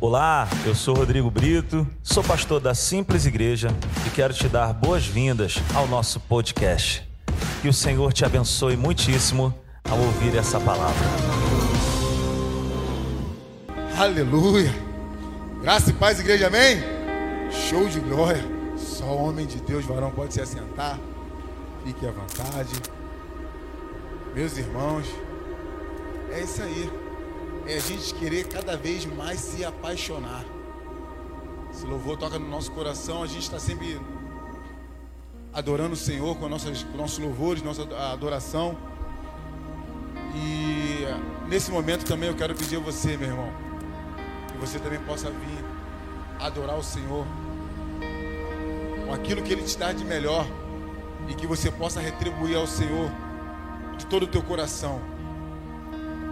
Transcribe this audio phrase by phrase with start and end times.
[0.00, 3.66] Olá, eu sou Rodrigo Brito, sou pastor da Simples Igreja
[4.06, 7.02] e quero te dar boas-vindas ao nosso podcast.
[7.60, 9.52] Que o Senhor te abençoe muitíssimo
[9.90, 11.04] ao ouvir essa palavra.
[13.98, 14.72] Aleluia.
[15.62, 16.78] Graça e paz, igreja, amém?
[17.50, 18.44] Show de glória.
[18.76, 20.96] Só homem de Deus, varão, pode se assentar.
[21.84, 22.70] Fique à vontade.
[24.32, 25.06] Meus irmãos,
[26.30, 27.07] é isso aí.
[27.68, 30.42] É a gente querer cada vez mais se apaixonar.
[31.70, 34.00] Esse louvor toca no nosso coração, a gente está sempre
[35.52, 38.74] adorando o Senhor com, nossas, com nossos louvores, nossa adoração.
[40.34, 41.04] E
[41.46, 43.52] nesse momento também eu quero pedir a você, meu irmão,
[44.50, 45.64] que você também possa vir
[46.40, 47.26] adorar o Senhor
[49.04, 50.46] com aquilo que Ele te dá de melhor
[51.28, 53.10] e que você possa retribuir ao Senhor
[53.98, 55.17] de todo o teu coração.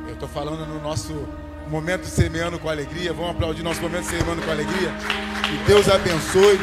[0.06, 1.12] Eu estou falando no nosso
[1.68, 3.12] momento semeando com alegria.
[3.12, 4.90] Vamos aplaudir nosso momento semeando com alegria.
[5.48, 6.58] Que Deus abençoe.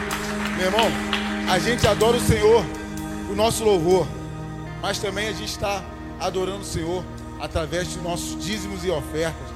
[0.58, 0.88] Meu irmão,
[1.52, 2.64] a gente adora o Senhor,
[3.30, 4.08] o nosso louvor,
[4.82, 5.84] mas também a gente está
[6.20, 7.04] adorando o Senhor
[7.40, 9.48] através dos nossos dízimos e ofertas.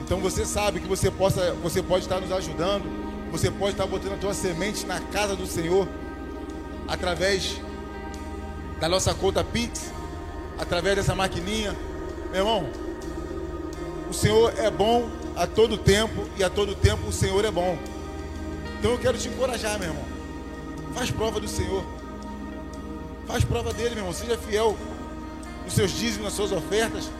[0.00, 2.84] Então você sabe que você, possa, você pode estar nos ajudando,
[3.32, 5.88] você pode estar botando a tua semente na casa do Senhor
[6.86, 7.60] através
[8.78, 9.90] da nossa conta Pix,
[10.58, 11.74] através dessa maquininha.
[12.30, 12.85] Meu irmão,
[14.08, 17.78] o Senhor é bom a todo tempo e a todo tempo o Senhor é bom.
[18.78, 20.04] Então eu quero te encorajar, meu irmão.
[20.94, 21.84] Faz prova do Senhor.
[23.26, 24.12] Faz prova dele, meu irmão.
[24.12, 24.76] Seja fiel
[25.64, 27.10] nos seus dízimos, nas suas ofertas,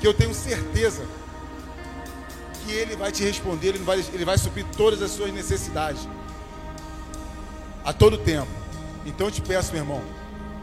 [0.00, 1.04] que eu tenho certeza
[2.64, 6.06] que ele vai te responder, ele vai, ele vai suprir todas as suas necessidades.
[7.84, 8.48] A todo tempo.
[9.04, 10.02] Então eu te peço, meu irmão,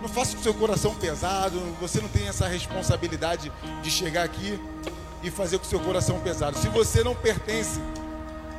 [0.02, 3.52] não faça com o seu coração pesado, você não tem essa responsabilidade
[3.84, 4.60] de chegar aqui
[5.24, 6.58] e fazer com o seu coração pesado.
[6.58, 7.80] Se você não pertence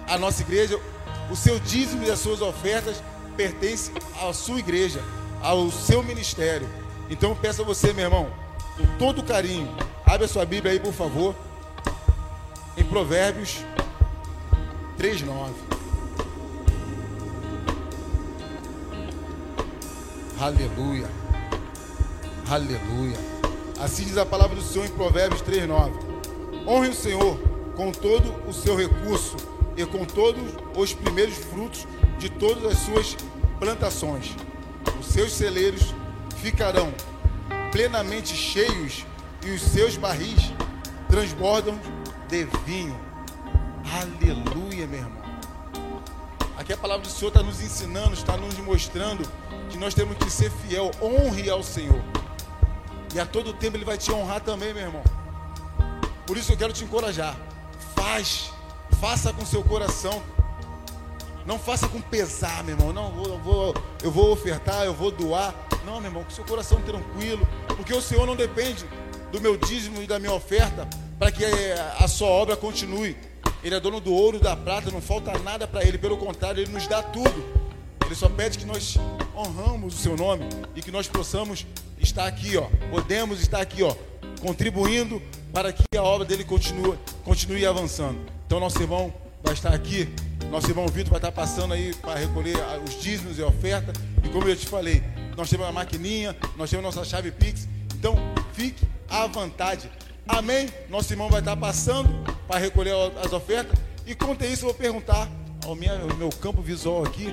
[0.06, 0.78] à nossa igreja,
[1.30, 3.02] o seu dízimo e as suas ofertas
[3.36, 5.02] pertencem à sua igreja,
[5.40, 6.68] ao seu ministério.
[7.08, 8.30] Então peço a você, meu irmão,
[8.76, 9.68] com todo carinho,
[10.04, 11.34] abre a sua Bíblia aí, por favor,
[12.76, 13.58] em Provérbios
[14.98, 15.52] 3:9.
[20.40, 21.08] Aleluia.
[22.50, 23.18] Aleluia.
[23.80, 25.92] Assim diz a palavra do Senhor em Provérbios 3:9.
[26.66, 27.38] Honre o Senhor
[27.76, 29.36] com todo o seu recurso
[29.76, 30.42] e com todos
[30.76, 31.86] os primeiros frutos
[32.18, 33.16] de todas as suas
[33.58, 34.36] plantações.
[35.00, 35.94] Os seus celeiros
[36.36, 36.92] ficarão
[37.70, 39.04] plenamente cheios
[39.44, 40.52] e os seus barris
[41.08, 41.78] transbordam
[42.28, 42.98] de vinho.
[44.00, 45.22] Aleluia, meu irmão.
[46.56, 49.28] Aqui a palavra do Senhor está nos ensinando, está nos mostrando
[49.68, 52.00] que nós temos que ser fiel, honre ao Senhor.
[53.14, 55.21] E a todo tempo Ele vai te honrar também, meu irmão.
[56.32, 57.36] Por isso eu quero te encorajar.
[57.94, 58.50] Faz,
[58.98, 60.22] faça com seu coração.
[61.44, 62.90] Não faça com pesar, meu irmão.
[62.90, 65.54] Não, eu vou, eu vou ofertar, eu vou doar.
[65.84, 67.46] Não, meu irmão, com seu coração tranquilo.
[67.76, 68.86] Porque o Senhor não depende
[69.30, 70.88] do meu dízimo e da minha oferta
[71.18, 71.44] para que
[71.98, 73.14] a sua obra continue.
[73.62, 75.98] Ele é dono do ouro da prata, não falta nada para ele.
[75.98, 77.44] Pelo contrário, ele nos dá tudo.
[78.06, 78.96] Ele só pede que nós
[79.36, 81.66] honramos o seu nome e que nós possamos
[81.98, 82.70] estar aqui, ó.
[82.90, 83.94] Podemos estar aqui, ó,
[84.42, 85.22] contribuindo
[85.52, 88.18] para que a obra dele continue, continue avançando.
[88.44, 90.08] Então, nosso irmão vai estar aqui,
[90.50, 93.92] nosso irmão Vitor vai estar passando aí para recolher os dízimos e oferta.
[94.22, 95.02] E como eu te falei,
[95.36, 97.68] nós temos a maquininha, nós temos nossa chave Pix.
[97.94, 98.16] Então,
[98.52, 99.88] fique à vontade.
[100.26, 100.68] Amém?
[100.90, 102.10] Nosso irmão vai estar passando
[102.48, 102.94] para recolher
[103.24, 103.78] as ofertas.
[104.04, 105.30] E quanto a isso, eu vou perguntar
[105.64, 107.32] ao, meu campo visual aqui,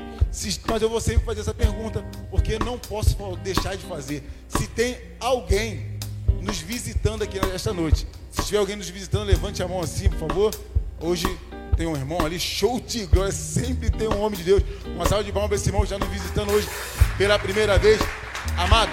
[0.67, 4.23] mas eu vou sempre fazer essa pergunta, porque não posso deixar de fazer.
[4.47, 5.88] Se tem alguém
[6.49, 10.27] nos visitando aqui esta noite, se tiver alguém nos visitando, levante a mão assim, por
[10.27, 10.55] favor.
[10.99, 11.27] Hoje
[11.77, 14.63] tem um irmão ali, show de glória, sempre tem um homem de Deus.
[14.95, 16.67] Uma salva de palmas para esse irmão já nos visitando hoje
[17.19, 17.99] pela primeira vez.
[18.57, 18.91] Amado,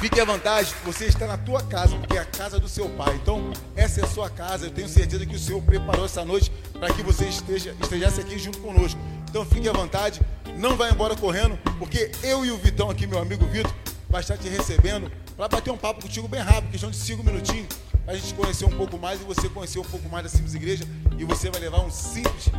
[0.00, 3.14] Fique à vontade, você está na tua casa, porque é a casa do seu pai.
[3.22, 4.66] Então, essa é a sua casa.
[4.66, 8.36] Eu tenho certeza que o Senhor preparou essa noite para que você esteja, estejasse aqui
[8.36, 8.98] junto conosco.
[9.30, 10.20] Então, fique à vontade,
[10.58, 13.72] não vá embora correndo, porque eu e o Vitão aqui, meu amigo Vitor,
[14.10, 17.68] vai estar te recebendo para bater um papo contigo bem rápido, questão de cinco minutinhos,
[18.04, 20.54] para a gente conhecer um pouco mais e você conhecer um pouco mais da Simples
[20.54, 20.84] Igreja.
[21.18, 22.50] E você vai levar um simples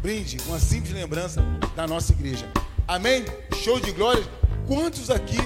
[0.00, 1.42] brinde, uma simples lembrança
[1.76, 2.50] da nossa igreja.
[2.86, 3.24] Amém?
[3.62, 4.22] Show de glória.
[4.66, 5.38] Quantos aqui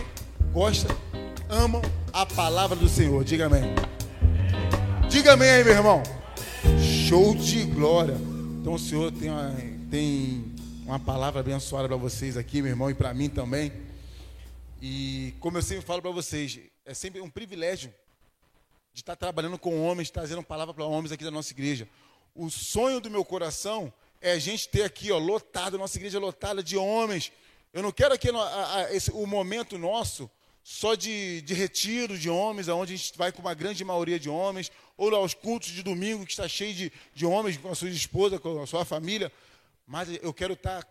[0.52, 0.94] gostam,
[1.48, 3.22] amam a palavra do Senhor.
[3.22, 3.74] Diga amém.
[5.08, 6.02] Diga amém aí, meu irmão.
[7.06, 8.16] Show de glória.
[8.60, 9.54] Então o Senhor tem uma,
[9.90, 10.44] tem
[10.84, 13.70] uma palavra abençoada para vocês aqui, meu irmão, e para mim também.
[14.80, 17.92] E como eu sempre falo para vocês, é sempre um privilégio
[18.92, 21.88] de estar trabalhando com homens, trazendo palavra para homens aqui da nossa igreja.
[22.34, 26.62] o sonho do meu coração é a gente ter aqui, ó, lotado, nossa igreja lotada
[26.62, 27.32] de homens.
[27.72, 30.30] Eu não quero aqui a, a, esse, o momento nosso
[30.62, 34.28] só de, de retiro de homens, onde a gente vai com uma grande maioria de
[34.28, 37.88] homens, ou aos cultos de domingo, que está cheio de, de homens com a sua
[37.88, 39.30] esposa, com a sua família.
[39.86, 40.84] Mas eu quero estar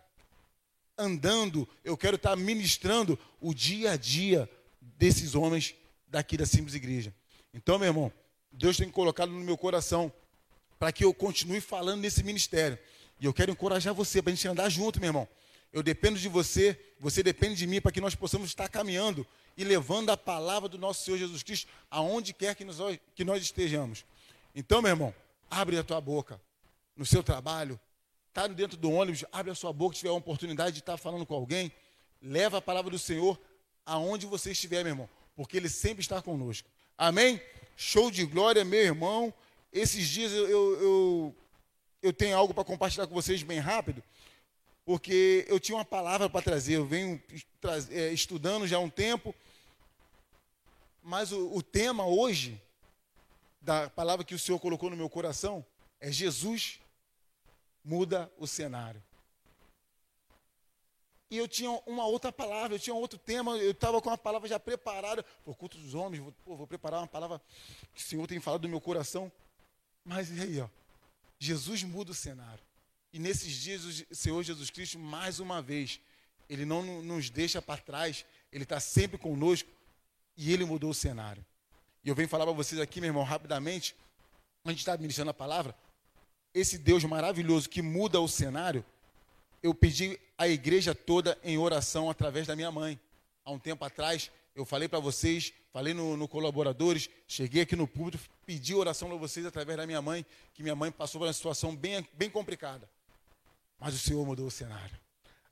[0.98, 4.48] andando, eu quero estar ministrando o dia a dia
[4.80, 5.74] desses homens
[6.08, 7.14] daqui da Simples Igreja.
[7.52, 8.12] Então, meu irmão,
[8.52, 10.12] Deus tem colocado no meu coração
[10.78, 12.78] para que eu continue falando nesse ministério.
[13.20, 15.28] E eu quero encorajar você para a gente andar junto, meu irmão.
[15.72, 19.26] Eu dependo de você, você depende de mim para que nós possamos estar caminhando
[19.56, 22.78] e levando a palavra do nosso Senhor Jesus Cristo aonde quer que nós,
[23.14, 24.04] que nós estejamos.
[24.54, 25.14] Então, meu irmão,
[25.50, 26.40] abre a tua boca
[26.96, 27.78] no seu trabalho,
[28.36, 31.34] está dentro do ônibus, abre a sua boca, tiver a oportunidade de estar falando com
[31.34, 31.72] alguém,
[32.20, 33.40] leva a palavra do Senhor
[33.86, 36.68] aonde você estiver, meu irmão, porque Ele sempre está conosco.
[36.98, 37.40] Amém?
[37.76, 39.32] Show de glória, meu irmão.
[39.72, 41.36] Esses dias eu, eu, eu,
[42.02, 44.02] eu tenho algo para compartilhar com vocês bem rápido,
[44.84, 46.74] porque eu tinha uma palavra para trazer.
[46.74, 47.22] Eu venho
[47.90, 49.34] é, estudando já há um tempo,
[51.02, 52.60] mas o, o tema hoje,
[53.62, 55.64] da palavra que o Senhor colocou no meu coração,
[55.98, 56.80] é Jesus
[57.86, 59.00] muda o cenário.
[61.30, 64.48] E eu tinha uma outra palavra, eu tinha outro tema, eu estava com uma palavra
[64.48, 65.22] já preparada.
[65.44, 67.40] Por culto dos homens, vou, vou, preparar uma palavra
[67.94, 69.30] que o Senhor tem falado do meu coração.
[70.04, 70.68] Mas e aí, ó,
[71.38, 72.62] Jesus muda o cenário.
[73.12, 76.00] E nesses dias o Senhor Jesus Cristo, mais uma vez,
[76.48, 79.68] Ele não nos deixa para trás, Ele está sempre conosco
[80.36, 81.44] e Ele mudou o cenário.
[82.04, 83.96] E eu venho falar para vocês aqui, meu irmão, rapidamente,
[84.64, 85.74] a gente está administrando a palavra,
[86.56, 88.82] esse Deus maravilhoso que muda o cenário,
[89.62, 92.98] eu pedi a igreja toda em oração através da minha mãe.
[93.44, 97.86] Há um tempo atrás, eu falei para vocês, falei no, no, colaboradores, cheguei aqui no
[97.86, 100.24] público, pedi oração para vocês através da minha mãe,
[100.54, 102.88] que minha mãe passou por uma situação bem, bem complicada.
[103.78, 104.98] Mas o Senhor mudou o cenário.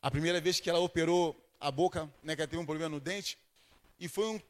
[0.01, 3.01] A primeira vez que ela operou a boca, né, que ela teve um problema no
[3.01, 3.37] dente,
[4.01, 4.41] e foi um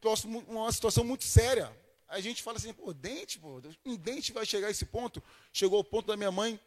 [0.47, 1.73] uma situação muito séria.
[2.15, 5.21] A gente fala assim, pô, dente, pô, um dente vai chegar a esse ponto.
[5.53, 6.61] Chegou ao ponto da minha mãe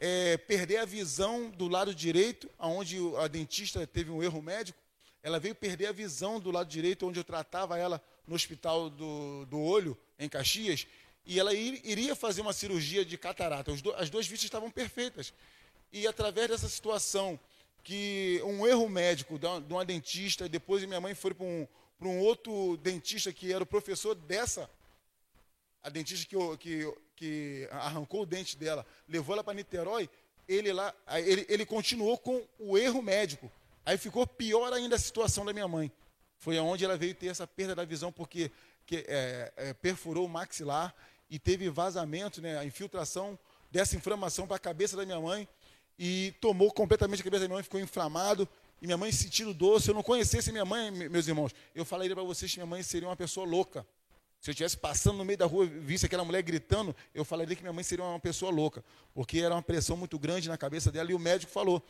[0.00, 4.78] é, perder a visão do lado direito, onde a dentista teve um erro médico.
[5.22, 9.44] Ela veio perder a visão do lado direito, onde eu tratava ela no hospital do,
[9.46, 10.86] do olho, em Caxias,
[11.26, 13.74] e ela ir, iria fazer uma cirurgia de catarata.
[13.74, 15.30] Do, as duas vistas estavam perfeitas.
[15.92, 17.38] E através dessa situação,
[17.84, 21.68] que um erro médico de uma, de uma dentista, depois minha mãe foi para um,
[22.00, 24.70] um outro dentista que era o professor dessa,
[25.86, 26.86] a dentista que, que
[27.16, 30.08] que arrancou o dente dela, levou ela para Niterói,
[30.46, 30.94] ele lá,
[31.24, 33.50] ele, ele continuou com o erro médico.
[33.84, 35.90] Aí ficou pior ainda a situação da minha mãe.
[36.38, 38.52] Foi aonde ela veio ter essa perda da visão, porque
[38.84, 40.94] que, é, é, perfurou o maxilar
[41.28, 43.36] e teve vazamento, né, a infiltração
[43.70, 45.48] dessa inflamação para a cabeça da minha mãe
[45.98, 48.46] e tomou completamente a cabeça da minha mãe, ficou inflamado.
[48.80, 49.80] E minha mãe sentindo dor.
[49.80, 52.82] Se eu não conhecesse minha mãe, meus irmãos, eu falaria para vocês que minha mãe
[52.82, 53.86] seria uma pessoa louca.
[54.40, 57.56] Se eu estivesse passando no meio da rua e visse aquela mulher gritando, eu falaria
[57.56, 60.92] que minha mãe seria uma pessoa louca, porque era uma pressão muito grande na cabeça
[60.92, 61.10] dela.
[61.10, 61.82] E o médico falou,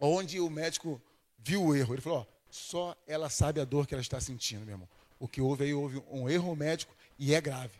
[0.00, 1.00] onde o médico
[1.38, 4.64] viu o erro, ele falou: ó, só ela sabe a dor que ela está sentindo,
[4.64, 4.88] meu irmão.
[5.18, 7.78] O que houve aí, houve um erro médico e é grave.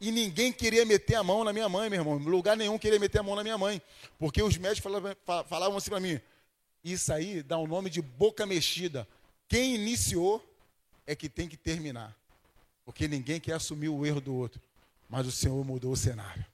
[0.00, 2.20] E ninguém queria meter a mão na minha mãe, meu irmão.
[2.20, 3.80] Em lugar nenhum queria meter a mão na minha mãe.
[4.18, 5.16] Porque os médicos falavam,
[5.48, 6.20] falavam assim para mim:
[6.84, 9.08] isso aí dá o um nome de boca mexida.
[9.48, 10.44] Quem iniciou
[11.06, 12.16] é que tem que terminar.
[12.86, 14.62] Porque ninguém quer assumir o erro do outro.
[15.10, 16.46] Mas o Senhor mudou o cenário.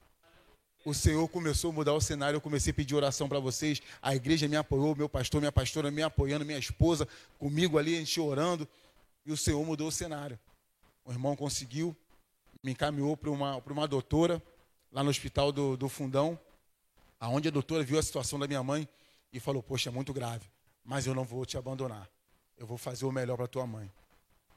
[0.83, 2.37] O Senhor começou a mudar o cenário.
[2.37, 3.81] Eu comecei a pedir oração para vocês.
[4.01, 7.99] A igreja me apoiou, meu pastor, minha pastora me apoiando, minha esposa comigo ali, a
[7.99, 8.67] gente orando.
[9.25, 10.37] E o Senhor mudou o cenário.
[11.05, 11.95] O irmão conseguiu,
[12.61, 14.41] me encaminhou para uma, uma doutora,
[14.91, 16.37] lá no hospital do, do Fundão,
[17.19, 18.87] aonde a doutora viu a situação da minha mãe
[19.31, 20.49] e falou: Poxa, é muito grave,
[20.83, 22.09] mas eu não vou te abandonar.
[22.57, 23.91] Eu vou fazer o melhor para tua mãe.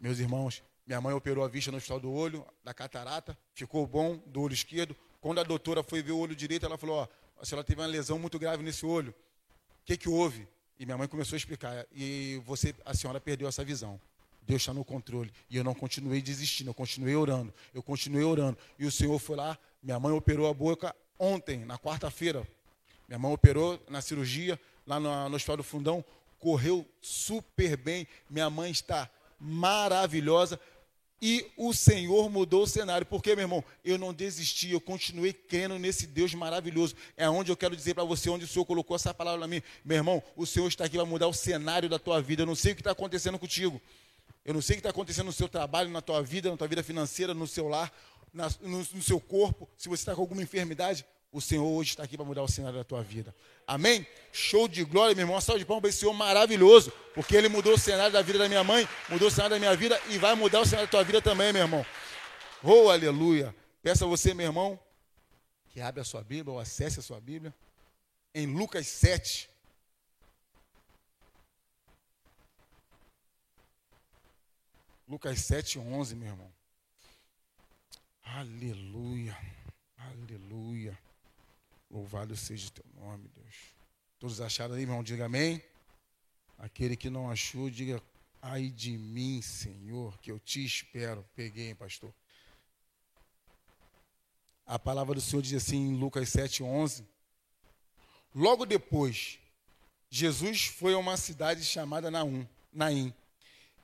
[0.01, 4.17] Meus irmãos, minha mãe operou a vista no hospital do olho, da catarata, ficou bom
[4.27, 4.97] do olho esquerdo.
[5.21, 7.09] Quando a doutora foi ver o olho direito, ela falou: Ó,
[7.41, 9.11] a senhora teve uma lesão muito grave nesse olho.
[9.11, 10.47] O que, que houve?
[10.79, 11.87] E minha mãe começou a explicar.
[11.93, 14.01] E você, a senhora perdeu essa visão.
[14.43, 15.33] Deus está no controle.
[15.51, 17.53] E eu não continuei desistindo, eu continuei orando.
[17.75, 18.57] Eu continuei orando.
[18.79, 22.47] E o Senhor foi lá, minha mãe operou a boca ontem, na quarta-feira.
[23.09, 26.05] Minha mãe operou na cirurgia, lá no, no Hospital do Fundão.
[26.39, 28.07] Correu super bem.
[28.31, 30.61] Minha mãe está maravilhosa.
[31.21, 33.07] E o Senhor mudou o cenário.
[33.07, 36.95] Porque, meu irmão, eu não desisti, eu continuei crendo nesse Deus maravilhoso.
[37.17, 39.63] É onde eu quero dizer para você, onde o Senhor colocou essa palavra para mim.
[39.85, 42.43] Meu irmão, o Senhor está aqui para mudar o cenário da tua vida.
[42.43, 43.81] Eu não sei o que está acontecendo contigo.
[44.45, 46.69] Eu não sei o que está acontecendo no seu trabalho, na tua vida, na tua
[46.69, 47.93] vida financeira, no seu lar,
[48.33, 49.69] na, no, no seu corpo.
[49.77, 52.79] Se você está com alguma enfermidade, o Senhor hoje está aqui para mudar o cenário
[52.79, 53.35] da tua vida.
[53.67, 54.07] Amém?
[54.33, 55.41] Show de glória, meu irmão.
[55.41, 58.49] Salve de palmas para esse Senhor maravilhoso, porque Ele mudou o cenário da vida da
[58.49, 61.05] minha mãe, mudou o cenário da minha vida e vai mudar o cenário da tua
[61.05, 61.85] vida também, meu irmão.
[62.63, 63.55] Oh, aleluia.
[63.83, 64.79] Peço a você, meu irmão,
[65.69, 67.55] que abra a sua Bíblia ou acesse a sua Bíblia
[68.35, 69.49] em Lucas 7.
[75.09, 76.53] Lucas 7, 11, meu irmão.
[78.25, 79.39] Aleluia.
[79.97, 80.99] Aleluia.
[81.97, 83.55] Louvado seja o teu nome, Deus.
[84.19, 85.03] Todos acharam aí, irmão?
[85.03, 85.63] Diga amém.
[86.59, 88.03] Aquele que não achou, diga
[88.43, 91.27] ai de mim, Senhor, que eu te espero.
[91.35, 92.13] Peguei, hein, pastor.
[94.67, 97.03] A palavra do Senhor diz assim em Lucas 7, 11.
[98.35, 99.39] Logo depois,
[100.11, 103.15] Jesus foi a uma cidade chamada Naum, Naim,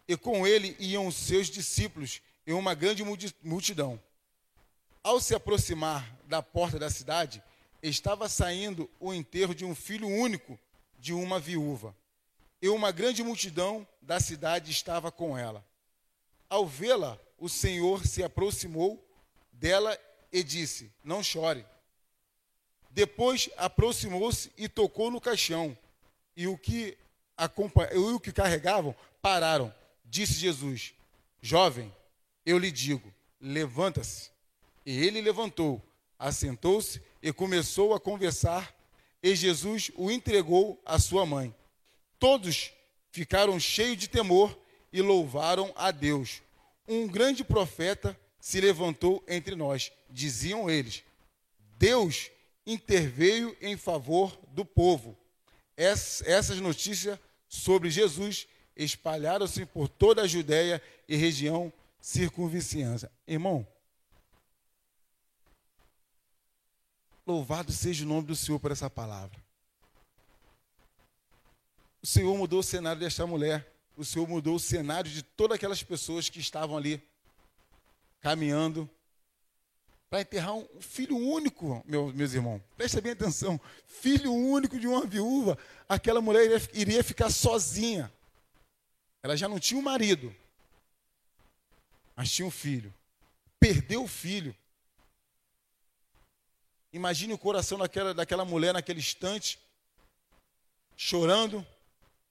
[0.06, 3.02] e com ele iam os seus discípulos e uma grande
[3.42, 3.98] multidão.
[5.02, 7.42] Ao se aproximar da porta da cidade,
[7.82, 10.58] estava saindo o enterro de um filho único
[10.98, 11.94] de uma viúva.
[12.60, 15.66] E uma grande multidão da cidade estava com ela.
[16.48, 19.04] Ao vê-la, o Senhor se aproximou
[19.52, 19.98] dela
[20.32, 21.66] e disse: Não chore.
[22.90, 25.76] Depois aproximou-se e tocou no caixão.
[26.36, 26.96] E o que,
[27.92, 29.74] e o que carregavam pararam.
[30.04, 30.94] Disse Jesus:
[31.40, 31.92] Jovem,
[32.46, 34.30] eu lhe digo, levanta-se.
[34.86, 35.82] E ele levantou,
[36.18, 38.74] assentou-se e começou a conversar,
[39.22, 41.54] e Jesus o entregou à sua mãe.
[42.18, 42.72] Todos
[43.10, 44.58] ficaram cheios de temor
[44.92, 46.42] e louvaram a Deus.
[46.88, 51.04] Um grande profeta se levantou entre nós, diziam eles.
[51.78, 52.30] Deus
[52.66, 55.16] interveio em favor do povo.
[55.76, 63.10] Essas notícias sobre Jesus espalharam-se por toda a Judéia e região circunvizinhança.
[63.26, 63.66] Irmão,
[67.26, 69.38] Louvado seja o nome do Senhor por essa palavra.
[72.02, 73.72] O Senhor mudou o cenário desta mulher.
[73.96, 77.00] O Senhor mudou o cenário de todas aquelas pessoas que estavam ali
[78.20, 78.90] caminhando
[80.10, 82.60] para enterrar um filho único, meus irmãos.
[82.76, 83.60] Presta bem atenção.
[83.86, 85.56] Filho único de uma viúva.
[85.88, 88.12] Aquela mulher iria, iria ficar sozinha.
[89.22, 90.34] Ela já não tinha um marido,
[92.16, 92.92] mas tinha um filho.
[93.60, 94.54] Perdeu o filho.
[96.92, 99.58] Imagine o coração daquela, daquela mulher naquele instante,
[100.96, 101.66] chorando.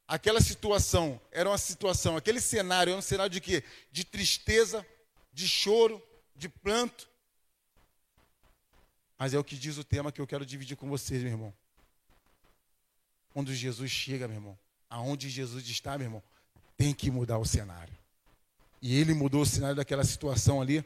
[0.08, 3.64] Aquela situação era uma situação, aquele cenário era um cenário de quê?
[3.92, 4.86] De tristeza,
[5.34, 6.02] de choro,
[6.36, 7.10] de pranto.
[9.18, 11.54] Mas é o que diz o tema que eu quero dividir com vocês, meu irmão.
[13.34, 16.24] Quando Jesus chega, meu irmão, aonde Jesus está, meu irmão,
[16.76, 17.96] tem que mudar o cenário.
[18.82, 20.84] E ele mudou o cenário daquela situação ali,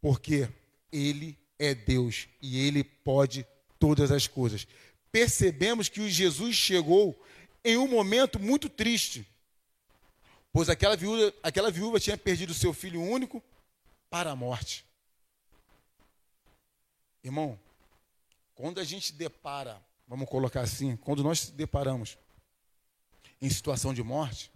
[0.00, 0.48] porque
[0.92, 3.46] ele é Deus e ele pode
[3.78, 4.66] todas as coisas.
[5.10, 7.20] Percebemos que o Jesus chegou
[7.64, 9.26] em um momento muito triste,
[10.52, 13.42] pois aquela viúva, aquela viúva tinha perdido seu filho único
[14.10, 14.84] para a morte.
[17.22, 17.58] Irmão,
[18.54, 22.18] quando a gente depara, vamos colocar assim, quando nós deparamos
[23.40, 24.52] em situação de morte,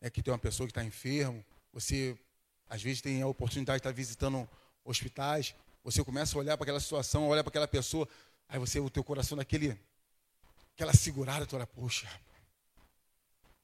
[0.00, 2.18] é que tem uma pessoa que está enfermo, você
[2.68, 4.48] às vezes tem a oportunidade de estar visitando
[4.84, 5.54] hospitais,
[5.86, 8.08] você começa a olhar para aquela situação, olhar para aquela pessoa,
[8.48, 9.78] aí você, o teu coração daquele,
[10.74, 12.08] aquela segurada, tu olha, poxa.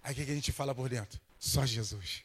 [0.05, 1.21] Aí o que, a gente fala por dentro?
[1.37, 2.23] Só Jesus.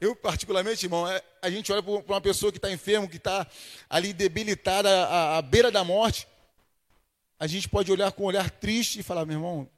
[0.00, 3.44] Eu, particularmente, irmão, é, a gente olha para uma pessoa que está enfermo, que está
[3.90, 6.28] ali debilitada à, à beira da morte.
[7.40, 9.68] A gente pode olhar com um olhar triste e falar, meu irmão,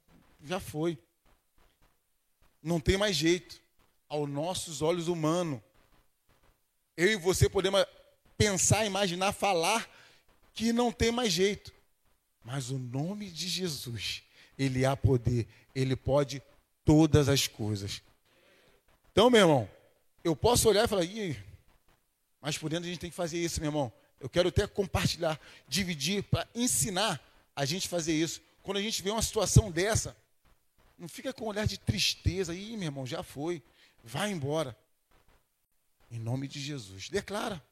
[0.45, 0.99] já foi.
[2.63, 3.59] Não tem mais jeito.
[4.07, 5.63] Aos nossos olhos humanos.
[6.95, 7.87] Eu e você podemos
[8.39, 9.87] pensar, imaginar, falar
[10.55, 11.75] que não tem mais jeito.
[12.45, 14.23] Mas o nome de Jesus,
[14.57, 16.41] ele há poder, ele pode
[16.85, 18.01] todas as coisas.
[19.11, 19.71] Então, meu irmão,
[20.23, 21.37] eu posso olhar e falar, Ih,
[22.41, 23.93] mas por dentro a gente tem que fazer isso, meu irmão.
[24.21, 27.21] Eu quero até compartilhar, dividir, para ensinar
[27.55, 28.41] a gente fazer isso.
[28.63, 30.17] Quando a gente vê uma situação dessa,
[30.99, 32.55] não fica com um olhar de tristeza.
[32.55, 33.63] Ih, meu irmão, já foi.
[34.03, 34.77] Vai embora.
[36.11, 37.09] Em nome de Jesus.
[37.09, 37.63] Declara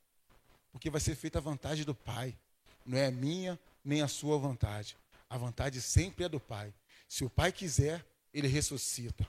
[0.76, 2.36] porque vai ser feita a vontade do Pai.
[2.84, 4.94] Não é a minha nem a sua vontade.
[5.26, 6.70] A vontade sempre é do Pai.
[7.08, 9.26] Se o Pai quiser, ele ressuscita.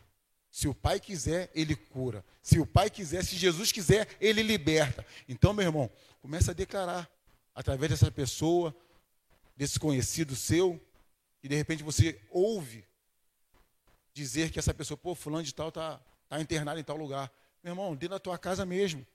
[0.51, 2.23] Se o Pai quiser, ele cura.
[2.43, 5.05] Se o Pai quiser, se Jesus quiser, ele liberta.
[5.25, 5.89] Então, meu irmão,
[6.21, 7.09] começa a declarar
[7.55, 8.75] através dessa pessoa,
[9.55, 10.77] desse conhecido seu,
[11.41, 12.83] e de repente você ouve
[14.13, 17.31] dizer que essa pessoa, pô, fulano de tal está tá internado em tal lugar.
[17.63, 19.07] Meu irmão, dentro da tua casa mesmo.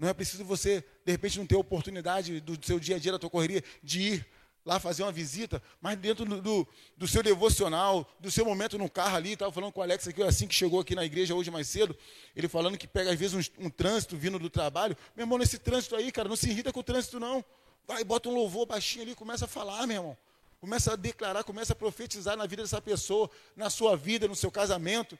[0.00, 3.18] Não é preciso você, de repente, não ter oportunidade do seu dia a dia, da
[3.18, 4.26] tua correria, de ir
[4.64, 8.88] lá fazer uma visita, mas dentro do, do, do seu devocional, do seu momento no
[8.88, 11.50] carro ali, estava falando com o Alex aqui, assim que chegou aqui na igreja hoje
[11.50, 11.94] mais cedo,
[12.34, 14.96] ele falando que pega às vezes um, um trânsito vindo do trabalho.
[15.14, 17.44] Meu irmão, nesse trânsito aí, cara, não se irrita com o trânsito, não.
[17.86, 20.18] Vai, bota um louvor baixinho ali, começa a falar, meu irmão.
[20.62, 24.50] Começa a declarar, começa a profetizar na vida dessa pessoa, na sua vida, no seu
[24.50, 25.18] casamento.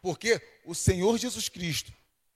[0.00, 1.92] Porque o Senhor Jesus Cristo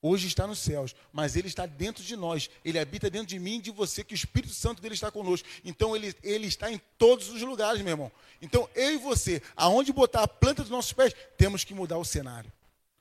[0.06, 3.56] hoje está nos céus, mas Ele está dentro de nós, Ele habita dentro de mim
[3.56, 5.48] e de você, que o Espírito Santo dele está conosco.
[5.64, 8.12] Então Ele, ele está em todos os lugares, meu irmão.
[8.42, 12.04] Então eu e você, aonde botar a planta dos nossos pés, temos que mudar o
[12.04, 12.52] cenário.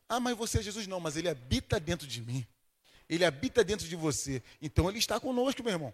[0.08, 0.88] Ah, mas você é Jesus?
[0.88, 2.48] Não, mas Ele habita dentro de mim.
[3.10, 4.42] Ele habita dentro de você.
[4.62, 5.94] Então Ele está conosco, meu irmão.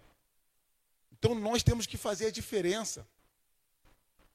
[1.10, 3.04] Então nós temos que fazer a diferença.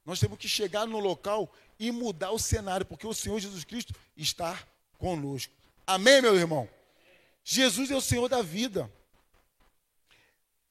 [0.06, 3.94] Nós temos que chegar no local e mudar o cenário, porque o Senhor Jesus Cristo
[4.18, 4.62] está
[4.98, 5.54] conosco.
[5.88, 6.68] Amém, meu irmão?
[7.44, 8.92] Jesus é o Senhor da vida.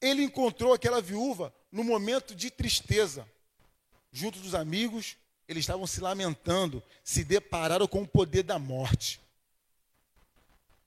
[0.01, 3.27] Ele encontrou aquela viúva no momento de tristeza.
[4.13, 5.17] Junto dos amigos,
[5.49, 9.21] eles estavam se lamentando, se depararam com o poder da morte.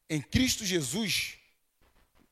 [0.10, 1.38] Em Cristo Jesus,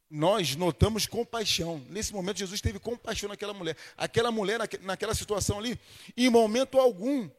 [0.10, 1.84] nós notamos compaixão.
[1.90, 3.76] Nesse momento, Jesus teve compaixão naquela mulher.
[3.98, 5.80] Aquela mulher, naquela situação ali,
[6.16, 7.30] em momento algum,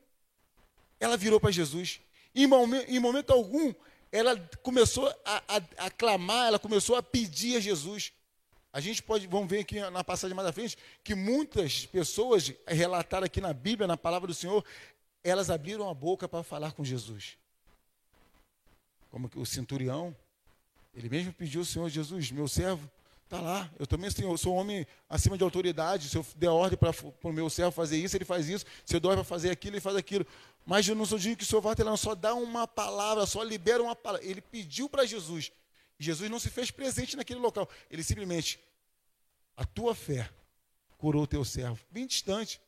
[0.98, 2.00] ela virou para Jesus.
[2.34, 3.74] Em momento, em momento algum,
[4.10, 8.12] ela começou a, a, a, clamar, ela começou a pedir a Jesus.
[8.72, 13.26] A gente pode, vamos ver aqui na passagem mais à frente, que muitas pessoas relataram
[13.26, 14.64] aqui na Bíblia, na palavra do Senhor,
[15.24, 17.36] elas abriram a boca para falar com Jesus.
[19.10, 20.14] Como o centurião,
[20.94, 22.90] ele mesmo pediu ao Senhor Jesus, meu servo,
[23.26, 23.70] está lá.
[23.78, 26.08] Eu também eu sou homem acima de autoridade.
[26.08, 28.64] Se eu der ordem para o meu servo fazer isso, ele faz isso.
[28.84, 30.26] Se eu der ordem para fazer aquilo, ele faz aquilo.
[30.64, 33.26] Mas eu não sou digno que o Senhor vá até lá, só dá uma palavra,
[33.26, 34.26] só libera uma palavra.
[34.26, 35.52] Ele pediu para Jesus.
[35.98, 37.68] Jesus não se fez presente naquele local.
[37.90, 38.60] Ele simplesmente,
[39.56, 40.28] a tua fé
[40.96, 41.78] curou o teu servo.
[41.90, 42.60] Bem distante.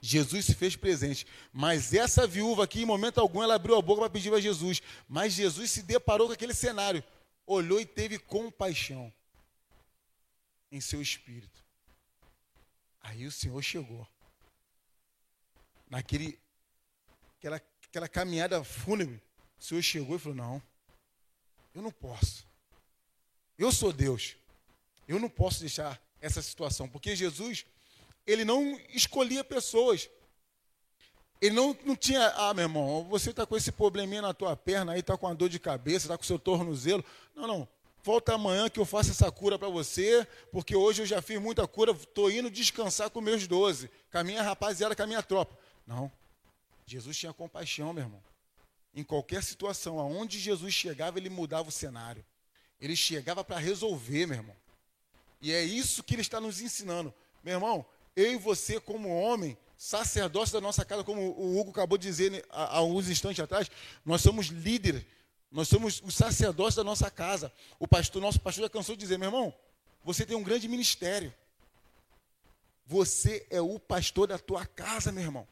[0.00, 1.26] Jesus se fez presente.
[1.52, 4.80] Mas essa viúva aqui, em momento algum, ela abriu a boca para pedir a Jesus.
[5.08, 7.02] Mas Jesus se deparou com aquele cenário
[7.48, 9.10] olhou e teve compaixão
[10.70, 11.64] em seu espírito.
[13.00, 14.06] Aí o Senhor chegou.
[15.88, 16.38] Naquele
[17.38, 19.22] aquela, aquela caminhada fúnebre,
[19.58, 20.62] o Senhor chegou e falou: Não,
[21.74, 22.46] eu não posso.
[23.58, 24.36] Eu sou Deus.
[25.06, 27.64] Eu não posso deixar essa situação, porque Jesus,
[28.26, 30.10] ele não escolhia pessoas.
[31.40, 34.92] Ele não, não tinha, ah, meu irmão, você está com esse probleminha na tua perna
[34.92, 37.04] aí, está com uma dor de cabeça, está com o seu tornozelo.
[37.34, 37.68] Não, não.
[38.02, 41.66] Volta amanhã que eu faço essa cura para você, porque hoje eu já fiz muita
[41.66, 45.58] cura, estou indo descansar com meus doze, com a minha rapaziada, com a minha tropa.
[45.86, 46.10] Não.
[46.86, 48.22] Jesus tinha compaixão, meu irmão.
[48.94, 52.24] Em qualquer situação, aonde Jesus chegava, ele mudava o cenário.
[52.80, 54.56] Ele chegava para resolver, meu irmão.
[55.40, 57.12] E é isso que ele está nos ensinando.
[57.44, 61.96] Meu irmão, eu e você, como homem, sacerdócio da nossa casa, como o Hugo acabou
[61.96, 63.70] de dizer né, há, alguns instantes atrás,
[64.04, 65.04] nós somos líderes,
[65.50, 67.52] nós somos os sacerdócios da nossa casa.
[67.78, 69.54] O pastor, nosso pastor já cansou de dizer, meu irmão,
[70.04, 71.34] você tem um grande ministério.
[72.86, 75.48] Você é o pastor da tua casa, meu irmão.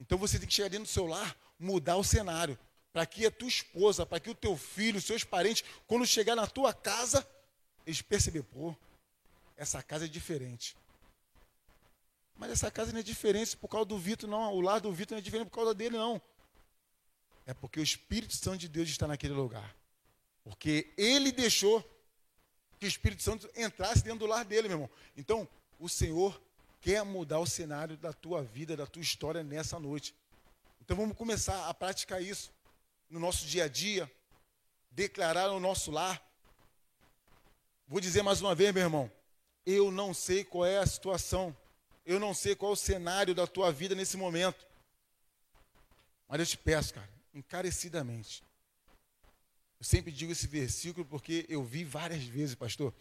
[0.00, 2.58] Então você tem que chegar dentro do seu lar, mudar o cenário,
[2.92, 6.34] para que a tua esposa, para que o teu filho, os seus parentes, quando chegar
[6.34, 7.26] na tua casa,
[7.86, 8.74] eles perceberem, pô,
[9.56, 10.76] essa casa é diferente.
[12.36, 14.54] Mas essa casa não é diferente por causa do Vitor, não.
[14.54, 16.20] O lar do Vitor não é diferente por causa dele, não.
[17.50, 19.74] É porque o Espírito Santo de Deus está naquele lugar.
[20.44, 21.82] Porque ele deixou
[22.78, 24.90] que o Espírito Santo entrasse dentro do lar dele, meu irmão.
[25.16, 26.40] Então, o Senhor
[26.80, 30.14] quer mudar o cenário da tua vida, da tua história nessa noite.
[30.80, 32.52] Então, vamos começar a praticar isso
[33.08, 34.10] no nosso dia a dia,
[34.90, 36.22] declarar no nosso lar.
[37.88, 39.10] Vou dizer mais uma vez, meu irmão.
[39.66, 41.54] Eu não sei qual é a situação
[42.04, 44.66] eu não sei qual é o cenário da tua vida nesse momento.
[46.28, 48.42] Mas eu te peço, cara, encarecidamente.
[49.78, 52.92] Eu sempre digo esse versículo porque eu vi várias vezes, pastor.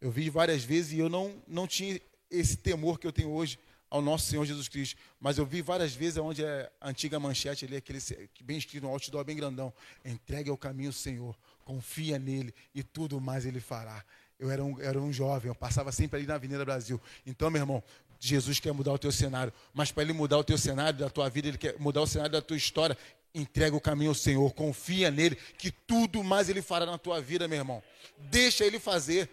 [0.00, 3.58] Eu vi várias vezes e eu não, não tinha esse temor que eu tenho hoje
[3.88, 4.96] ao nosso Senhor Jesus Cristo.
[5.20, 8.00] Mas eu vi várias vezes onde é a antiga manchete ali, aquele
[8.42, 9.72] bem escrito, um outdoor bem grandão.
[10.04, 14.04] Entregue ao caminho o Senhor, confia nele e tudo mais ele fará.
[14.38, 17.00] Eu era um, era um jovem, eu passava sempre ali na Avenida Brasil.
[17.24, 17.82] Então, meu irmão,
[18.18, 21.28] Jesus quer mudar o teu cenário, mas para ele mudar o teu cenário da tua
[21.28, 22.96] vida, ele quer mudar o cenário da tua história,
[23.36, 27.46] entrega o caminho ao Senhor, confia nele, que tudo mais ele fará na tua vida,
[27.46, 27.82] meu irmão.
[28.18, 29.28] Deixa ele fazer.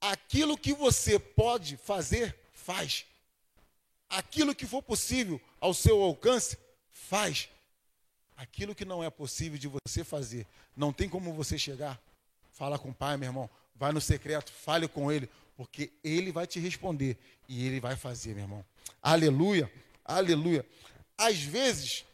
[0.00, 3.06] Aquilo que você pode fazer, faz.
[4.08, 6.58] Aquilo que for possível ao seu alcance,
[6.90, 7.48] faz.
[8.36, 11.98] Aquilo que não é possível de você fazer, não tem como você chegar,
[12.52, 13.48] fala com o pai, meu irmão.
[13.74, 17.16] Vai no secreto, fale com ele, porque ele vai te responder
[17.48, 18.64] e ele vai fazer, meu irmão.
[19.02, 19.72] Aleluia,
[20.04, 20.64] aleluia.
[21.16, 22.04] Às vezes,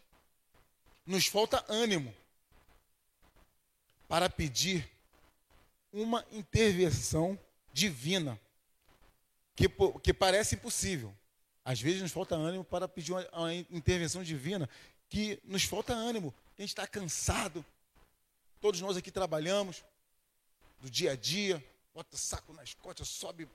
[1.07, 2.15] nos falta ânimo
[4.09, 4.89] para pedir
[5.93, 7.39] uma intervenção
[7.73, 8.41] divina,
[9.55, 9.69] que,
[10.03, 11.15] que parece impossível.
[11.65, 14.69] Às vezes nos falta ânimo para pedir uma, uma intervenção divina,
[15.09, 16.35] que nos falta ânimo.
[16.59, 17.65] A gente está cansado.
[18.61, 19.85] Todos nós aqui trabalhamos
[20.81, 23.49] do dia a dia, bota saco nas costas, sobe.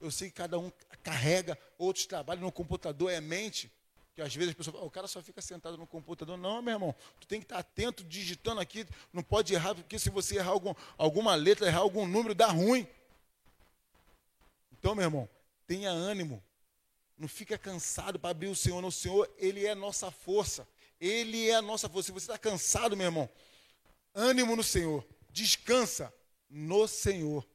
[0.00, 0.70] Eu sei que cada um
[1.02, 3.72] carrega, outros trabalham no computador, é mente.
[4.14, 6.36] Que às vezes as pessoas falam, o cara só fica sentado no computador.
[6.36, 10.08] Não, meu irmão, tu tem que estar atento, digitando aqui, não pode errar, porque se
[10.08, 12.86] você errar algum, alguma letra, errar algum número, dá ruim.
[14.72, 15.28] Então, meu irmão,
[15.66, 16.42] tenha ânimo.
[17.16, 18.80] Não fica cansado para abrir o Senhor.
[18.80, 20.66] No Senhor, Ele é nossa força.
[21.00, 22.06] Ele é a nossa força.
[22.06, 23.28] Se você está cansado, meu irmão,
[24.14, 25.04] ânimo no Senhor.
[25.30, 26.12] Descansa
[26.48, 27.46] no Senhor.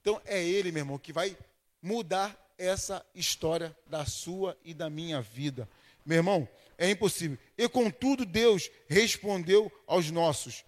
[0.00, 1.36] Então é Ele, meu irmão, que vai
[1.82, 5.68] mudar essa história da sua e da minha vida.
[6.04, 7.38] Meu irmão, é impossível.
[7.56, 10.64] E contudo, Deus respondeu aos nossos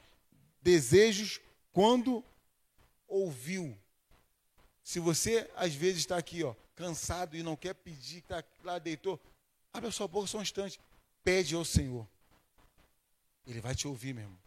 [0.62, 1.40] desejos
[1.72, 2.24] quando
[3.06, 3.76] ouviu.
[4.82, 9.20] Se você às vezes está aqui, ó, cansado e não quer pedir, está lá deitou,
[9.72, 10.80] abre a sua boca só um instante,
[11.24, 12.06] pede ao Senhor.
[13.46, 14.38] Ele vai te ouvir, meu irmão.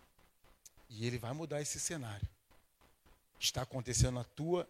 [0.90, 2.28] E ele vai mudar esse cenário.
[3.40, 4.68] Está acontecendo na tua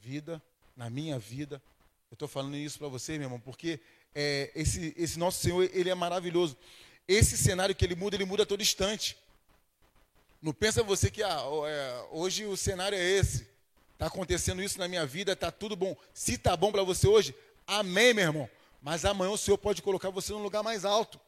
[0.00, 0.42] vida,
[0.76, 1.60] na minha vida.
[2.10, 3.80] Eu estou falando isso para você, meu irmão, porque
[4.14, 6.56] é, esse, esse nosso Senhor, ele é maravilhoso.
[7.06, 9.16] Esse cenário que ele muda, ele muda a todo instante.
[10.40, 13.46] Não pensa você que ah, é, hoje o cenário é esse.
[13.94, 15.96] Está acontecendo isso na minha vida, está tudo bom.
[16.12, 17.34] Se está bom para você hoje,
[17.66, 18.50] amém, meu irmão.
[18.80, 21.18] Mas amanhã o Senhor pode colocar você num lugar mais alto.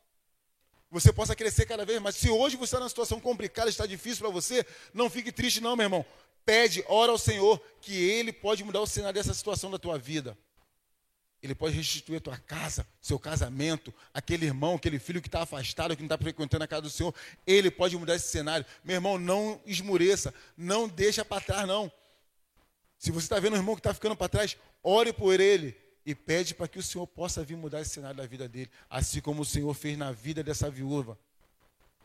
[0.91, 2.17] Você possa crescer cada vez mais.
[2.17, 5.77] Se hoje você está numa situação complicada, está difícil para você, não fique triste, não,
[5.77, 6.07] meu irmão.
[6.45, 10.37] Pede, ora ao Senhor, que Ele pode mudar o cenário dessa situação da tua vida.
[11.43, 15.95] Ele pode restituir a tua casa, seu casamento, aquele irmão, aquele filho que está afastado,
[15.95, 17.15] que não está frequentando a casa do Senhor.
[17.47, 18.67] Ele pode mudar esse cenário.
[18.83, 21.93] Meu irmão, não esmureça, não deixa para trás, não.
[22.99, 26.15] Se você está vendo um irmão que está ficando para trás, ore por ele e
[26.15, 29.43] pede para que o Senhor possa vir mudar esse cenário da vida dele, assim como
[29.43, 31.19] o Senhor fez na vida dessa viúva.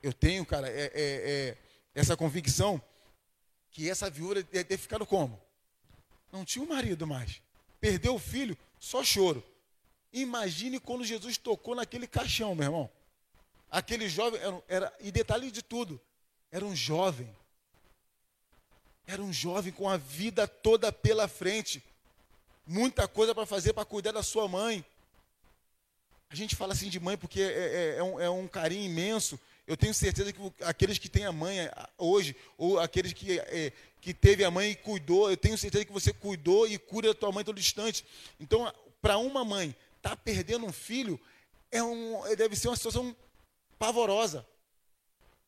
[0.03, 1.57] Eu tenho, cara, é, é, é,
[1.93, 2.81] essa convicção
[3.69, 5.41] que essa viúva deve ter ficado como?
[6.31, 7.41] Não tinha um marido mais.
[7.81, 9.43] Perdeu o filho, só choro.
[10.13, 12.89] Imagine quando Jesus tocou naquele caixão, meu irmão.
[13.71, 15.99] Aquele jovem, era, era, e detalhe de tudo,
[16.51, 17.35] era um jovem.
[19.07, 21.83] Era um jovem com a vida toda pela frente.
[22.67, 24.85] Muita coisa para fazer para cuidar da sua mãe.
[26.29, 29.39] A gente fala assim de mãe porque é, é, é, um, é um carinho imenso.
[29.67, 33.71] Eu tenho certeza que aqueles que têm a mãe hoje, ou aqueles que, é,
[34.01, 37.13] que teve a mãe e cuidou, eu tenho certeza que você cuidou e cura da
[37.13, 38.05] tua mãe todo instante.
[38.39, 38.71] Então,
[39.01, 41.19] para uma mãe estar tá perdendo um filho,
[41.71, 43.15] é um, deve ser uma situação
[43.77, 44.45] pavorosa.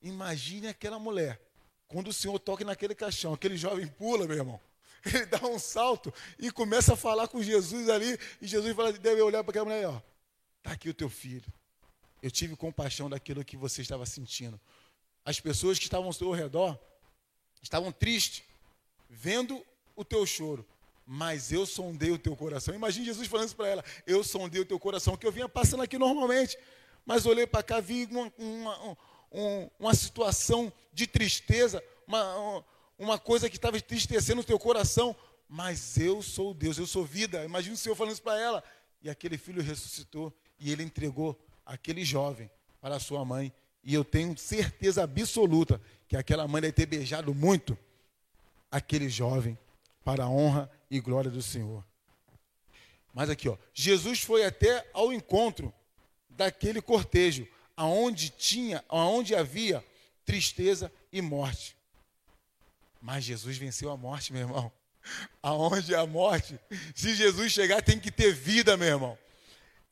[0.02, 1.42] Imagine aquela mulher,
[1.88, 4.60] quando o Senhor toca naquele caixão, aquele jovem pula, meu irmão.
[5.06, 9.22] Ele dá um salto e começa a falar com Jesus ali, e Jesus fala, deve
[9.22, 10.02] olhar para aquela mulher, ó,
[10.60, 11.52] está aqui o teu filho.
[12.24, 14.58] Eu tive compaixão daquilo que você estava sentindo.
[15.26, 16.80] As pessoas que estavam ao seu redor
[17.62, 18.44] estavam tristes,
[19.10, 19.62] vendo
[19.94, 20.66] o teu choro.
[21.06, 22.74] Mas eu sondei o teu coração.
[22.74, 23.86] Imagine Jesus falando isso para ela.
[24.08, 26.58] Eu sondei o teu coração, que eu vinha passando aqui normalmente.
[27.06, 28.98] Mas olhei para cá, vi uma, uma,
[29.30, 32.64] uma, uma situação de tristeza, uma,
[32.98, 35.14] uma coisa que estava entristecendo o teu coração.
[35.50, 37.44] Mas eu sou Deus, eu sou vida.
[37.44, 38.64] Imagina o Senhor falando isso para ela.
[39.02, 42.50] E aquele filho ressuscitou e ele entregou aquele jovem
[42.82, 43.54] para sua mãe.
[43.84, 47.78] E eu tenho certeza absoluta que aquela mãe deve ter beijado muito
[48.72, 49.58] aquele jovem
[50.04, 51.84] para a honra e glória do Senhor.
[53.14, 55.74] Mas aqui, ó, Jesus foi até ao encontro
[56.30, 57.48] daquele cortejo,
[57.78, 59.84] aonde tinha, aonde havia
[60.26, 61.78] tristeza e morte.
[63.02, 64.72] Mas Jesus venceu a morte, meu irmão.
[65.42, 66.58] Aonde a morte?
[66.96, 69.18] Se Jesus chegar, tem que ter vida, meu irmão.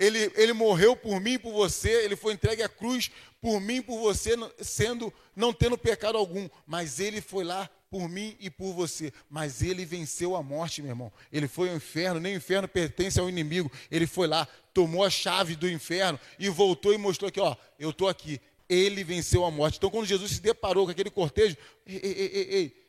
[0.02, 4.00] Ele, ele morreu por mim por você, ele foi entregue à cruz por mim por
[4.00, 9.14] você, sendo não tendo pecado algum, mas ele foi lá por mim e por você.
[9.30, 11.14] Mas ele venceu a morte, meu irmão.
[11.32, 13.72] Ele foi ao inferno, nem o inferno pertence ao inimigo.
[13.92, 17.92] Ele foi lá, tomou a chave do inferno e voltou e mostrou que, ó, eu
[17.92, 18.42] estou aqui.
[18.68, 19.78] Ele venceu a morte.
[19.78, 22.86] Então, quando Jesus se deparou com aquele cortejo, ei, ei, ei, ei,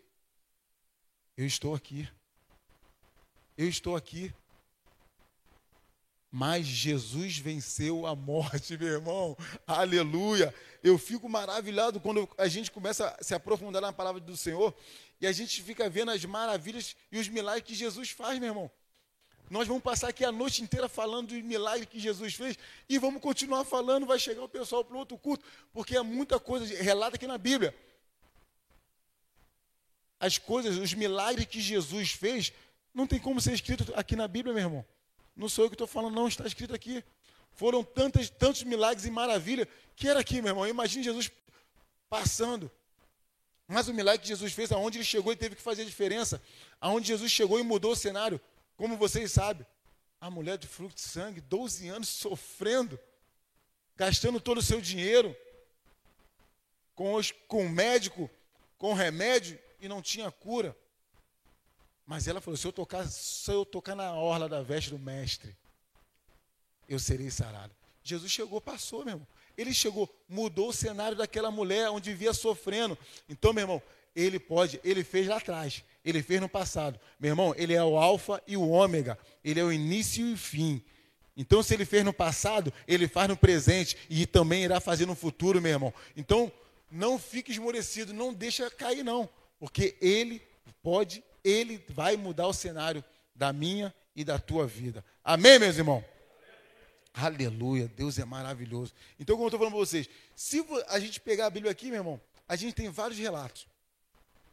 [1.36, 2.08] eu estou aqui.
[3.54, 4.32] Eu estou aqui.
[6.34, 9.36] Mas Jesus venceu a morte, meu irmão.
[9.66, 10.54] Aleluia.
[10.82, 14.74] Eu fico maravilhado quando a gente começa a se aprofundar na palavra do Senhor
[15.20, 18.70] e a gente fica vendo as maravilhas e os milagres que Jesus faz, meu irmão.
[19.50, 23.20] Nós vamos passar aqui a noite inteira falando dos milagres que Jesus fez e vamos
[23.20, 24.06] continuar falando.
[24.06, 27.76] Vai chegar o pessoal para outro culto, porque é muita coisa relata aqui na Bíblia.
[30.18, 32.54] As coisas, os milagres que Jesus fez,
[32.94, 34.86] não tem como ser escrito aqui na Bíblia, meu irmão.
[35.34, 37.02] Não sou eu que estou falando, não, está escrito aqui.
[37.52, 40.66] Foram tantos, tantos milagres e maravilha que era aqui, meu irmão.
[40.66, 41.30] Imagine Jesus
[42.08, 42.70] passando.
[43.66, 46.42] Mas o milagre que Jesus fez, aonde ele chegou e teve que fazer diferença,
[46.80, 48.40] aonde Jesus chegou e mudou o cenário,
[48.76, 49.66] como vocês sabem,
[50.20, 52.98] a mulher de fruto de sangue, 12 anos sofrendo,
[53.96, 55.36] gastando todo o seu dinheiro
[56.94, 58.30] com, os, com o médico,
[58.78, 60.76] com o remédio e não tinha cura.
[62.06, 65.56] Mas ela falou: se eu tocar, se eu tocar na orla da veste do mestre,
[66.88, 67.74] eu serei sarado.
[68.02, 69.26] Jesus chegou, passou, meu irmão.
[69.56, 72.98] Ele chegou, mudou o cenário daquela mulher onde vivia sofrendo.
[73.28, 73.82] Então, meu irmão,
[74.14, 76.98] ele pode, ele fez lá atrás, ele fez no passado.
[77.18, 80.36] Meu irmão, ele é o alfa e o ômega, ele é o início e o
[80.36, 80.82] fim.
[81.36, 85.14] Então, se ele fez no passado, ele faz no presente e também irá fazer no
[85.14, 85.94] futuro, meu irmão.
[86.16, 86.52] Então,
[86.90, 90.42] não fique esmorecido, não deixa cair não, porque ele
[90.82, 95.04] pode ele vai mudar o cenário da minha e da tua vida.
[95.24, 96.04] Amém, meus irmãos?
[97.14, 98.94] Aleluia, Deus é maravilhoso.
[99.18, 101.96] Então, como eu estou falando para vocês, se a gente pegar a Bíblia aqui, meu
[101.96, 103.66] irmão, a gente tem vários relatos.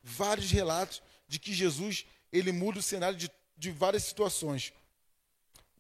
[0.04, 4.74] Vários relatos de que Jesus, ele muda o cenário de, de várias situações.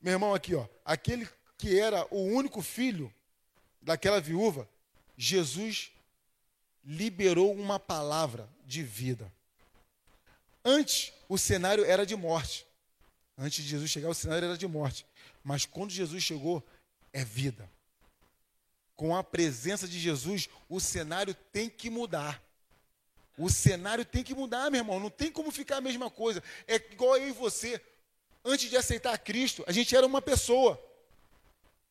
[0.02, 3.13] Meu irmão, aqui, ó, aquele que era o único filho
[3.82, 4.69] daquela viúva,
[5.17, 5.91] Jesus
[6.84, 9.32] liberou uma palavra de vida.
[10.63, 12.65] Antes, o cenário era de morte.
[13.38, 15.06] Antes de Jesus chegar, o cenário era de morte.
[15.43, 16.63] Mas quando Jesus chegou,
[17.13, 17.69] é vida.
[18.95, 22.43] Com a presença de Jesus, o cenário tem que mudar.
[23.38, 25.00] O cenário tem que mudar, meu irmão.
[25.00, 26.43] Não tem como ficar a mesma coisa.
[26.67, 27.82] É igual eu e você.
[28.43, 30.78] Antes de aceitar Cristo, a gente era uma pessoa.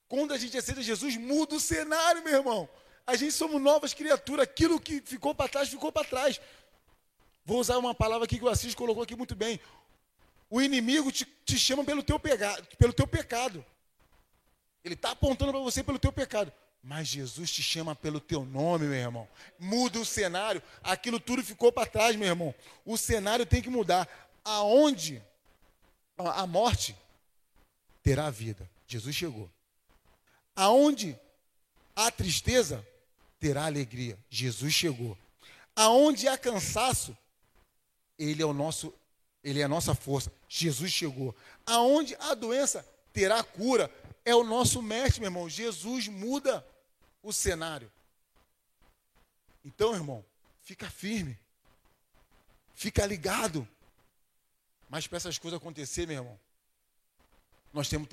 [0.07, 2.69] Quando a gente aceita Jesus, muda o cenário, meu irmão.
[3.07, 4.45] A gente somos novas criaturas.
[4.45, 6.39] Aquilo que ficou para trás, ficou para trás.
[7.49, 9.59] Vou usar uma palavra aqui que o Assis colocou aqui muito bem.
[10.51, 13.65] O inimigo te, te chama pelo teu, pega, pelo teu pecado.
[14.85, 16.53] Ele está apontando para você pelo teu pecado.
[16.83, 19.27] Mas Jesus te chama pelo teu nome, meu irmão.
[19.59, 20.63] Muda o cenário.
[20.83, 22.55] Aquilo tudo ficou para trás, meu irmão.
[22.85, 24.07] O cenário tem que mudar.
[24.45, 25.23] Aonde
[26.19, 26.95] a morte
[28.03, 28.69] terá vida.
[28.87, 29.51] Jesus chegou.
[30.55, 31.19] Aonde
[31.97, 32.87] há tristeza,
[33.41, 34.19] terá alegria.
[34.29, 35.17] Jesus chegou.
[35.75, 37.17] Aonde há cansaço,
[38.19, 38.93] ele é o nosso,
[39.43, 40.33] ele é a nossa força.
[40.49, 41.35] Jesus chegou.
[41.65, 43.91] Aonde a doença terá cura,
[44.25, 45.49] é o nosso mestre, meu irmão.
[45.49, 46.67] Jesus muda
[47.23, 47.91] o cenário.
[49.65, 50.25] Então, irmão,
[50.63, 51.39] fica firme.
[52.75, 53.67] Fica ligado.
[54.89, 56.41] Mas para essas coisas acontecer, meu irmão,
[57.73, 58.09] nós temos,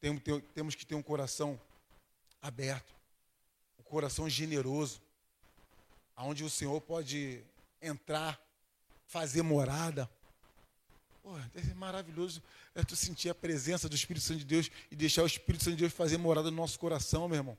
[0.00, 0.22] temos,
[0.54, 1.60] temos que ter um coração
[2.42, 2.94] aberto,
[3.78, 5.00] um coração generoso,
[6.14, 7.42] aonde o Senhor pode
[7.80, 8.38] entrar
[9.10, 10.08] fazer morada.
[11.20, 12.40] Pô, é maravilhoso
[12.74, 15.74] é tu sentir a presença do Espírito Santo de Deus e deixar o Espírito Santo
[15.74, 17.58] de Deus fazer morada no nosso coração, meu irmão.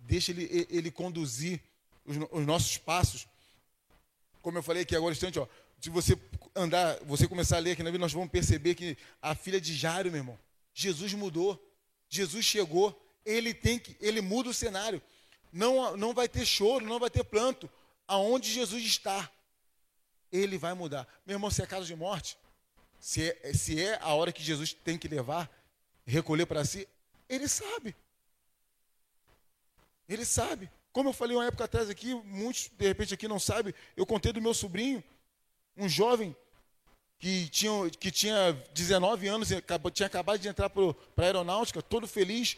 [0.00, 1.60] Deixa ele, ele conduzir
[2.04, 3.26] os, os nossos passos.
[4.40, 5.48] Como eu falei aqui agora, instante, ó,
[5.80, 6.16] se você
[6.54, 9.74] andar, você começar a ler aqui na Bíblia, nós vamos perceber que a filha de
[9.74, 10.38] Jairo, meu irmão,
[10.72, 11.60] Jesus mudou.
[12.08, 15.02] Jesus chegou, ele tem que, ele muda o cenário.
[15.52, 17.68] Não, não vai ter choro, não vai ter planto.
[18.06, 19.28] Aonde Jesus está,
[20.34, 21.06] ele vai mudar.
[21.24, 22.36] Meu irmão, se é caso de morte,
[22.98, 25.48] se é, se é a hora que Jesus tem que levar,
[26.04, 26.88] recolher para si,
[27.28, 27.94] ele sabe.
[30.08, 30.68] Ele sabe.
[30.92, 34.32] Como eu falei uma época atrás aqui, muitos de repente aqui não sabem, eu contei
[34.32, 35.02] do meu sobrinho,
[35.76, 36.36] um jovem
[37.18, 39.48] que tinha, que tinha 19 anos,
[39.92, 40.82] tinha acabado de entrar para
[41.16, 42.56] a aeronáutica, todo feliz,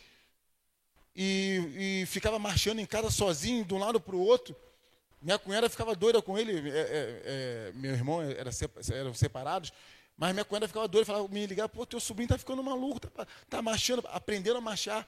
[1.14, 4.56] e, e ficava marchando em casa sozinho, de um lado para o outro.
[5.26, 8.48] Minha cunhada ficava doida com ele, é, é, é, meu irmão era,
[8.94, 9.72] eram separados,
[10.16, 13.26] mas minha cunhada ficava doida, falava, me ligava, pô, teu sobrinho está ficando maluco, está
[13.50, 15.04] tá marchando, aprendendo a marchar.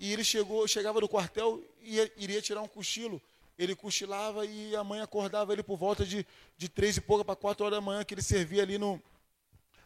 [0.00, 3.20] E ele chegou, chegava no quartel e ia, iria tirar um cochilo.
[3.58, 7.36] Ele cochilava e a mãe acordava ele por volta de, de três e pouca para
[7.36, 8.98] quatro horas da manhã, que ele servia ali, no,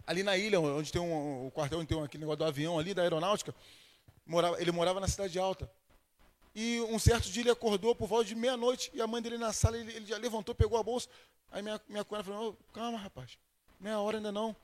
[0.07, 2.79] ali na ilha, onde tem um, o quartel, onde tem um, aquele negócio do avião
[2.79, 3.53] ali, da aeronáutica.
[4.25, 5.69] Morava, ele morava na cidade alta.
[6.55, 9.53] E um certo dia ele acordou por volta de meia-noite e a mãe dele na
[9.53, 11.09] sala, ele, ele já levantou, pegou a bolsa.
[11.51, 13.39] Aí minha, minha cunhada falou: oh, calma, rapaz,
[13.79, 14.55] meia hora ainda não.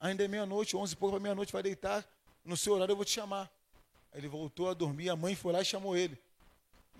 [0.00, 2.06] Ainda é meia-noite, onze e pouco para meia-noite, vai deitar.
[2.44, 3.50] No seu horário eu vou te chamar.
[4.12, 6.20] Aí ele voltou a dormir, a mãe foi lá e chamou ele.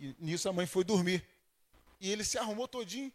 [0.01, 1.25] E nisso a mãe foi dormir.
[2.01, 3.13] E ele se arrumou todinho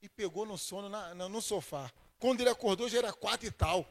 [0.00, 1.92] e pegou no sono na, na, no sofá.
[2.18, 3.86] Quando ele acordou já era quatro e tal.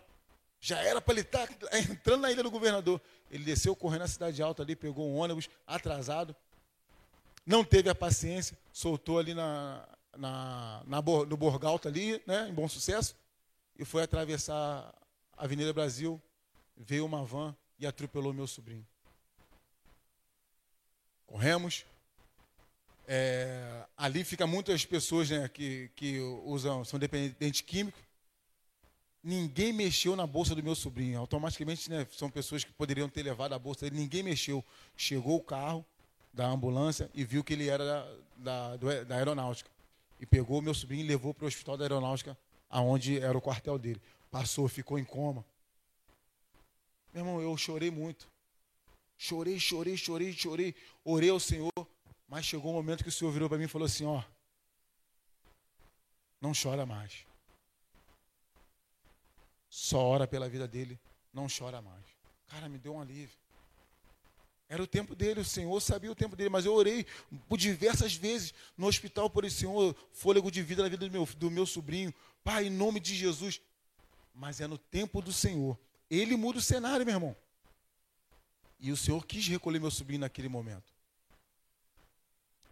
[0.64, 3.02] Já era para ele estar tá entrando na ilha do governador.
[3.32, 6.36] Ele desceu correndo na cidade alta ali, pegou um ônibus atrasado.
[7.44, 9.84] Não teve a paciência, soltou ali na,
[10.16, 13.16] na, na, no Borgalto ali, né, em bom sucesso,
[13.76, 14.94] e foi atravessar
[15.36, 16.22] a Avenida Brasil,
[16.78, 18.86] veio uma van e atropelou meu sobrinho.
[21.26, 21.86] Corremos.
[23.08, 28.11] É, ali fica muitas pessoas né, que, que usam, são dependentes químicos.
[29.24, 31.20] Ninguém mexeu na bolsa do meu sobrinho.
[31.20, 34.02] Automaticamente, né, são pessoas que poderiam ter levado a bolsa dele.
[34.02, 34.66] Ninguém mexeu.
[34.98, 35.86] Chegou o carro
[36.34, 37.84] da ambulância e viu que ele era
[38.38, 39.70] da, da, da aeronáutica
[40.20, 42.38] e pegou o meu sobrinho e levou para o hospital da aeronáutica,
[42.70, 44.02] aonde era o quartel dele.
[44.30, 45.46] Passou, ficou em coma.
[47.14, 48.30] Meu irmão, eu chorei muito.
[49.18, 50.76] Chorei, chorei, chorei, chorei.
[51.04, 51.72] Orei ao Senhor,
[52.28, 54.24] mas chegou um momento que o Senhor virou para mim e falou assim: Ó,
[56.40, 57.26] não chora mais.
[59.72, 61.00] Só ora pela vida dele,
[61.34, 62.04] não chora mais.
[62.50, 63.40] Cara, me deu um alívio.
[64.68, 67.06] Era o tempo dele, o Senhor sabia o tempo dele, mas eu orei
[67.48, 71.26] por diversas vezes no hospital por esse Senhor, fôlego de vida na vida do meu,
[71.38, 72.14] do meu sobrinho.
[72.44, 73.62] Pai, em nome de Jesus.
[74.36, 75.80] Mas é no tempo do Senhor.
[76.10, 77.36] Ele muda o cenário, meu irmão.
[78.78, 80.94] E o Senhor quis recolher meu sobrinho naquele momento.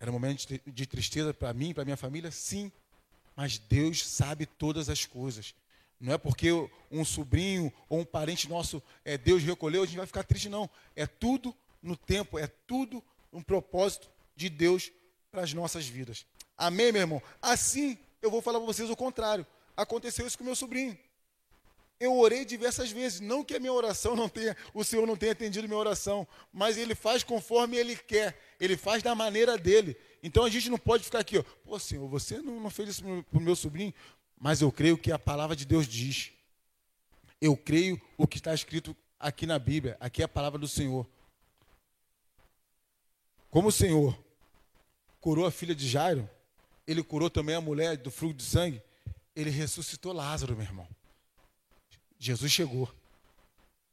[0.02, 2.30] Era um momento de tristeza para mim, para minha família?
[2.30, 2.70] Sim.
[3.38, 5.56] Mas Deus sabe todas as coisas.
[6.00, 6.50] Não é porque
[6.90, 10.70] um sobrinho ou um parente nosso é Deus recolheu, a gente vai ficar triste, não.
[10.96, 14.92] É tudo no tempo, é tudo um propósito de Deus
[15.30, 16.26] para as nossas vidas.
[16.58, 17.22] Amém, meu irmão?
[17.42, 19.46] Assim, eu vou falar para vocês o contrário.
[19.76, 20.98] Aconteceu isso com meu sobrinho.
[22.00, 25.34] Eu orei diversas vezes, não que a minha oração não tenha, o Senhor não tenha
[25.34, 29.98] atendido minha oração, mas ele faz conforme ele quer, ele faz da maneira dele.
[30.24, 33.04] Então a gente não pode ficar aqui, ó, pô, Senhor, você não, não fez isso
[33.04, 33.94] para o meu sobrinho,
[34.40, 36.32] mas eu creio que a palavra de Deus diz.
[37.42, 41.06] Eu creio o que está escrito aqui na Bíblia, aqui é a palavra do Senhor.
[43.50, 44.18] Como o Senhor
[45.20, 46.30] curou a filha de Jairo,
[46.88, 48.82] ele curou também a mulher do fluxo de sangue,
[49.36, 50.88] ele ressuscitou Lázaro, meu irmão.
[52.18, 52.94] Jesus chegou,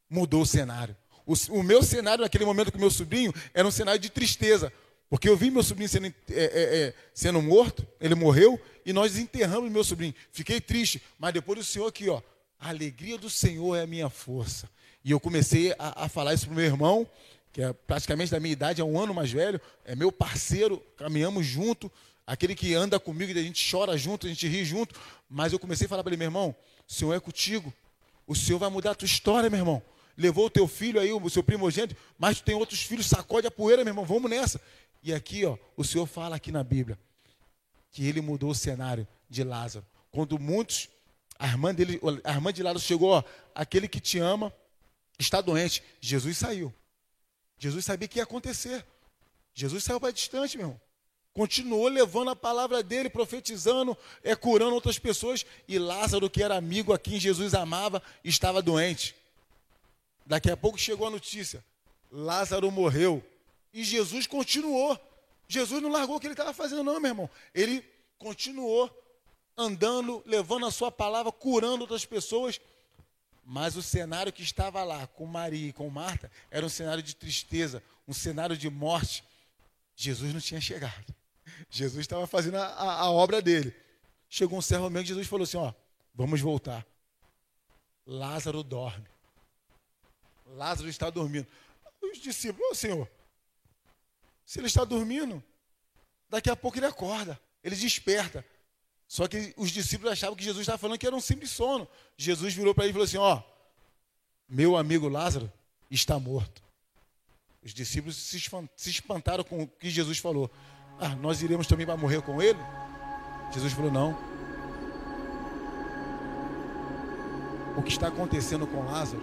[0.09, 0.97] mudou o cenário.
[1.25, 4.73] O, o meu cenário naquele momento com meu sobrinho era um cenário de tristeza,
[5.09, 9.17] porque eu vi meu sobrinho sendo, é, é, é, sendo morto, ele morreu, e nós
[9.17, 10.15] enterramos meu sobrinho.
[10.33, 12.21] Fiquei triste, mas depois o Senhor aqui, ó,
[12.59, 14.69] a alegria do Senhor é a minha força.
[15.05, 17.09] E eu comecei a, a falar isso para o meu irmão,
[17.53, 21.47] que é praticamente da minha idade, é um ano mais velho, é meu parceiro, caminhamos
[21.47, 21.91] junto,
[22.27, 24.99] aquele que anda comigo, a gente chora junto, a gente ri junto,
[25.31, 26.55] mas eu comecei a falar para ele, meu irmão,
[26.89, 27.73] o Senhor é contigo,
[28.27, 29.83] o Senhor vai mudar a tua história, meu irmão.
[30.19, 33.51] Levou o teu filho aí, o seu primogênito, mas tu tem outros filhos, sacode a
[33.51, 34.61] poeira, meu irmão, vamos nessa.
[35.07, 36.99] E aqui, ó, o Senhor fala aqui na Bíblia
[37.93, 39.87] que ele mudou o cenário de Lázaro.
[40.11, 40.89] Quando muitos,
[41.39, 43.23] a irmã dele, a irmã de Lázaro chegou, ó,
[43.55, 44.53] aquele que te ama
[45.17, 45.81] está doente.
[46.01, 46.75] Jesus saiu.
[47.57, 48.85] Jesus sabia que ia acontecer.
[49.55, 50.81] Jesus saiu para distante, meu irmão.
[51.33, 55.47] Continuou levando a palavra dele, profetizando, é, curando outras pessoas.
[55.69, 59.15] E Lázaro, que era amigo a quem Jesus amava, estava doente.
[60.27, 61.65] Daqui a pouco chegou a notícia:
[62.11, 63.25] Lázaro morreu.
[63.77, 64.99] E Jesus continuou.
[65.47, 67.31] Jesus não largou o que ele estava fazendo, não, meu irmão.
[67.55, 67.85] Ele
[68.17, 68.91] continuou
[69.55, 72.59] andando, levando a sua palavra, curando outras pessoas.
[73.45, 77.15] Mas o cenário que estava lá com Maria e com Marta era um cenário de
[77.15, 79.23] tristeza, um cenário de morte.
[79.95, 81.15] Jesus não tinha chegado.
[81.69, 83.77] Jesus estava fazendo a, a, a obra dele.
[84.27, 85.71] Chegou um servo meu que Jesus falou assim: Ó,
[86.15, 86.85] vamos voltar.
[88.07, 89.07] Lázaro dorme.
[90.47, 91.47] Lázaro está dormindo.
[92.01, 93.07] Os discípulos, ô Senhor,
[94.47, 95.43] se ele está dormindo,
[96.31, 98.47] daqui a pouco ele acorda, ele desperta.
[99.09, 101.87] Só que os discípulos achavam que Jesus estava falando que era um simples sono.
[102.17, 103.43] Jesus virou para ele e falou assim: Ó,
[104.49, 105.53] meu amigo Lázaro
[105.91, 106.63] está morto.
[107.63, 110.49] Os discípulos se espantaram com o que Jesus falou.
[111.01, 112.59] Ah, nós iremos também para morrer com ele?
[113.53, 114.17] Jesus falou: Não.
[117.77, 119.23] O que está acontecendo com Lázaro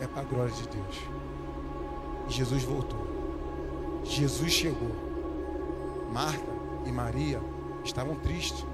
[0.00, 0.96] é para a glória de Deus.
[2.28, 3.17] E Jesus voltou.
[4.08, 4.96] Jesus chegou.
[6.12, 6.50] Marta
[6.86, 7.40] e Maria
[7.84, 8.64] estavam tristes.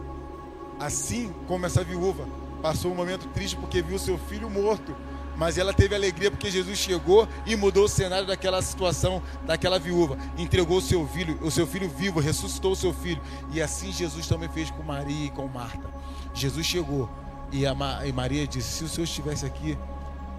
[0.78, 2.26] Assim como essa viúva
[2.62, 4.94] passou um momento triste porque viu seu filho morto,
[5.36, 10.16] mas ela teve alegria porque Jesus chegou e mudou o cenário daquela situação, daquela viúva,
[10.38, 13.20] entregou o seu filho, o seu filho vivo, ressuscitou o seu filho,
[13.52, 15.92] e assim Jesus também fez com Maria e com Marta.
[16.32, 17.08] Jesus chegou
[17.52, 19.76] e, a Ma, e Maria disse: Se o Senhor estivesse aqui,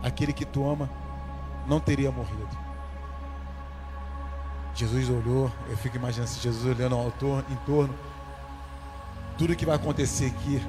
[0.02, 0.90] aquele que tu ama
[1.68, 2.65] não teria morrido.
[4.76, 7.96] Jesus olhou, eu fico imaginando se Jesus olhando ao autor, em torno.
[9.38, 10.62] Tudo que vai acontecer aqui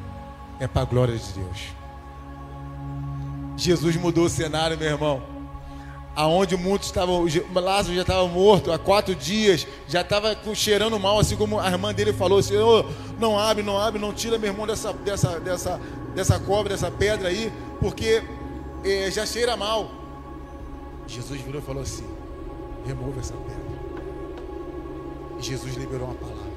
[0.60, 1.74] é para a glória de Deus.
[3.56, 5.22] Jesus mudou o cenário, meu irmão.
[6.14, 11.36] Aonde muitos estavam, Lázaro já estava morto há quatro dias, já estava cheirando mal, assim
[11.36, 12.88] como a irmã dele falou: Senhor,
[13.18, 15.80] não abre, não abre, não tira meu irmão dessa, dessa, dessa,
[16.14, 18.22] dessa cobra, dessa pedra aí, porque
[18.84, 19.90] é, já cheira mal.
[21.06, 22.06] Jesus virou e falou assim:
[22.86, 23.65] remova essa pedra.
[25.38, 26.56] Jesus liberou uma palavra.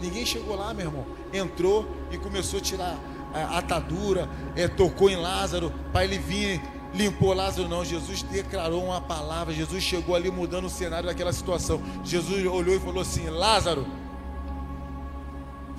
[0.00, 1.06] Ninguém chegou lá, meu irmão.
[1.32, 2.98] Entrou e começou a tirar
[3.32, 6.60] a atadura, é, tocou em Lázaro para ele vir,
[6.94, 7.68] limpou Lázaro.
[7.68, 9.52] Não, Jesus declarou uma palavra.
[9.54, 11.80] Jesus chegou ali mudando o cenário daquela situação.
[12.04, 13.86] Jesus olhou e falou assim: Lázaro,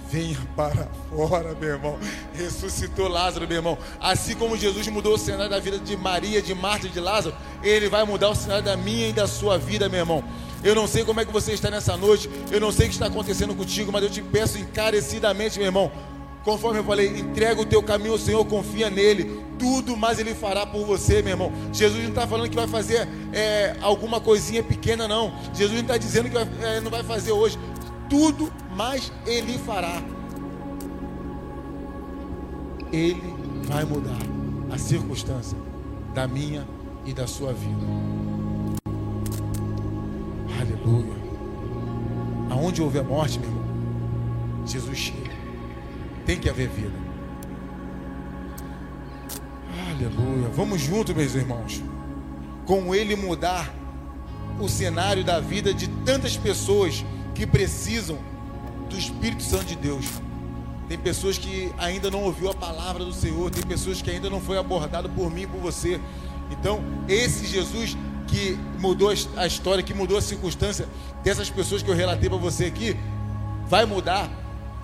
[0.10, 1.98] venha para fora, meu irmão.
[2.34, 3.78] Ressuscitou Lázaro, meu irmão.
[4.00, 7.36] Assim como Jesus mudou o cenário da vida de Maria, de Marta e de Lázaro,
[7.64, 10.24] ele vai mudar o cenário da minha e da sua vida, meu irmão.
[10.64, 12.96] Eu não sei como é que você está nessa noite, eu não sei o que
[12.96, 15.92] está acontecendo contigo, mas eu te peço encarecidamente, meu irmão.
[16.44, 20.66] Conforme eu falei, entrega o teu caminho ao Senhor, confia nele, tudo mais ele fará
[20.66, 21.52] por você, meu irmão.
[21.72, 25.34] Jesus não está falando que vai fazer é, alguma coisinha pequena, não.
[25.54, 27.60] Jesus não está dizendo que vai, é, não vai fazer hoje,
[28.10, 30.02] tudo mais ele fará.
[32.92, 33.34] Ele
[33.64, 34.20] vai mudar
[34.72, 35.58] a circunstância
[36.14, 36.68] da minha
[37.06, 38.11] e da sua vida.
[40.84, 41.22] Aleluia.
[42.50, 45.32] Aonde houve a morte, meu irmão, Jesus chega.
[46.26, 46.94] Tem que haver vida.
[49.90, 50.50] Aleluia.
[50.50, 51.82] Vamos juntos, meus irmãos.
[52.66, 53.74] Com Ele mudar
[54.60, 58.18] o cenário da vida de tantas pessoas que precisam
[58.90, 60.06] do Espírito Santo de Deus.
[60.88, 64.42] Tem pessoas que ainda não ouviu a palavra do Senhor, tem pessoas que ainda não
[64.42, 66.02] foi abordado por mim, por você.
[66.52, 67.96] Então, esse Jesus
[68.32, 70.88] que mudou a história, que mudou a circunstância
[71.22, 72.98] dessas pessoas que eu relatei para você aqui,
[73.68, 74.30] vai mudar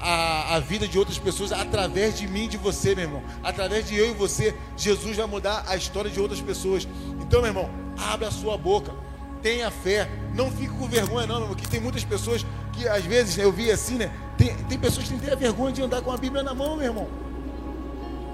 [0.02, 3.24] a, a, vida de outras pessoas através de mim de você, meu irmão.
[3.42, 6.86] Através de eu e você, Jesus vai mudar a história de outras pessoas.
[7.22, 8.94] Então, meu irmão, abre a sua boca,
[9.42, 13.06] tenha fé, não fique com vergonha, não, meu irmão, que tem muitas pessoas que às
[13.06, 14.12] vezes eu vi assim, né?
[14.38, 17.08] Tem, tem pessoas que têm vergonha de andar com a Bíblia na mão, meu irmão.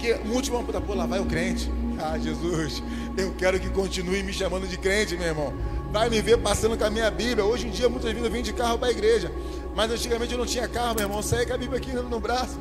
[0.04, 1.72] Que muitos vão, pô, lá vai o crente.
[1.98, 2.84] Ah, Jesus,
[3.18, 5.54] eu quero que continue me chamando de crente, meu irmão.
[5.94, 7.46] Vai me ver passando com a minha Bíblia.
[7.46, 9.32] Hoje em dia, muitas vezes eu de carro para a igreja.
[9.74, 11.20] Mas antigamente eu não tinha carro, meu irmão.
[11.20, 12.60] Eu saía com a Bíblia aqui no braço.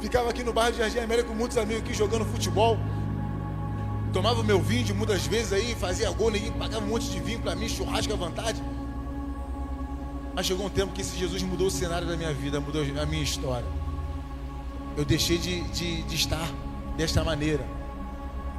[0.00, 2.78] Ficava aqui no bairro de Jardim América com muitos amigos aqui jogando futebol.
[4.10, 7.40] Tomava o meu vinho muitas vezes aí, fazia gol, ninguém pagava um monte de vinho
[7.40, 8.62] para mim, churrasco à vontade.
[10.34, 13.04] Mas chegou um tempo que esse Jesus mudou o cenário da minha vida, mudou a
[13.04, 13.81] minha história.
[14.96, 16.48] Eu deixei de, de, de estar
[16.96, 17.64] desta maneira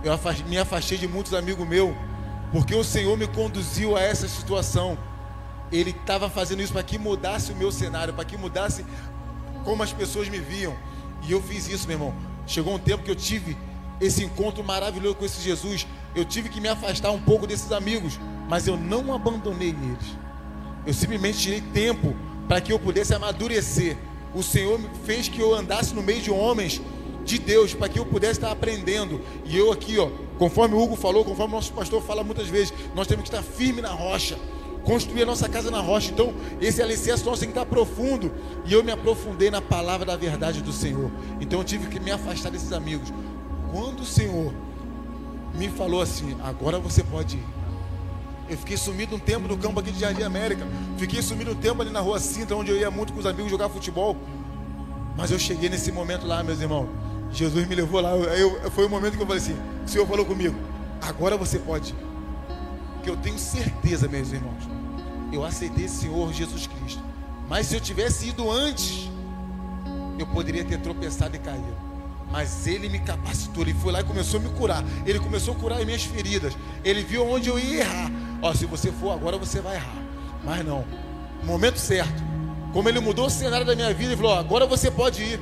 [0.03, 1.95] eu me afastei de muitos amigos meus,
[2.51, 4.97] porque o Senhor me conduziu a essa situação.
[5.71, 8.85] Ele estava fazendo isso para que mudasse o meu cenário, para que mudasse
[9.63, 10.75] como as pessoas me viam.
[11.25, 12.13] E eu fiz isso, meu irmão.
[12.45, 13.57] Chegou um tempo que eu tive
[14.01, 15.87] esse encontro maravilhoso com esse Jesus.
[16.13, 18.19] Eu tive que me afastar um pouco desses amigos,
[18.49, 20.17] mas eu não abandonei eles.
[20.85, 22.13] Eu simplesmente tirei tempo
[22.47, 23.97] para que eu pudesse amadurecer.
[24.33, 26.81] O Senhor fez que eu andasse no meio de homens
[27.23, 29.21] de Deus para que eu pudesse estar aprendendo.
[29.45, 32.73] E eu aqui, ó, conforme o Hugo falou, conforme o nosso pastor fala muitas vezes,
[32.95, 34.37] nós temos que estar firme na rocha,
[34.83, 36.11] construir a nossa casa na rocha.
[36.11, 38.31] Então, esse alicerce nosso tem que estar profundo.
[38.65, 41.11] E eu me aprofundei na palavra da verdade do Senhor.
[41.39, 43.13] Então, eu tive que me afastar desses amigos.
[43.71, 44.53] Quando o Senhor
[45.55, 47.62] me falou assim: agora você pode ir.
[48.49, 50.67] Eu fiquei sumido um tempo no campo aqui de Jardim América.
[50.97, 53.49] Fiquei sumido um tempo ali na rua Cinta, onde eu ia muito com os amigos
[53.49, 54.17] jogar futebol.
[55.15, 56.89] Mas eu cheguei nesse momento lá, meus irmãos.
[57.31, 58.11] Jesus me levou lá.
[58.11, 60.55] Eu, foi o momento que eu falei assim: o Senhor falou comigo,
[61.01, 61.95] agora você pode.
[63.01, 64.63] Que eu tenho certeza, meus irmãos,
[65.31, 67.01] eu aceitei esse Senhor Jesus Cristo.
[67.49, 69.09] Mas se eu tivesse ido antes,
[70.17, 71.92] eu poderia ter tropeçado e caído.
[72.33, 74.83] Mas ele me capacitou, ele foi lá e começou a me curar.
[75.05, 76.57] Ele começou a curar as minhas feridas.
[76.83, 78.11] Ele viu onde eu ia errar.
[78.41, 80.01] Ó, se você for agora, você vai errar.
[80.43, 80.83] Mas não.
[81.43, 82.23] Momento certo.
[82.73, 85.39] Como ele mudou o cenário da minha vida, ele falou: agora você pode ir.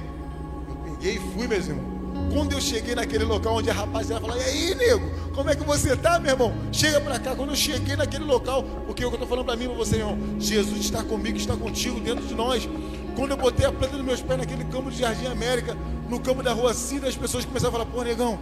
[1.00, 1.92] E aí fui, meus irmãos.
[2.34, 5.64] Quando eu cheguei naquele local onde a rapaziada falou, e aí, nego, como é que
[5.64, 6.54] você tá, meu irmão?
[6.74, 7.36] Chega para cá.
[7.36, 9.76] Quando eu cheguei naquele local, porque é o que eu estou falando para mim, para
[9.76, 12.68] você, irmão, Jesus está comigo, está contigo, dentro de nós.
[13.16, 15.78] Quando eu botei a planta dos meus pés naquele campo de Jardim América,
[16.10, 18.40] no campo da rua Cida, as pessoas começaram a falar, pô, negão,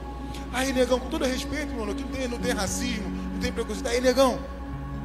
[0.53, 3.87] aí, negão, com todo respeito, mano, aqui não tem, não tem racismo, não tem preconceito.
[3.87, 4.39] Aí, negão,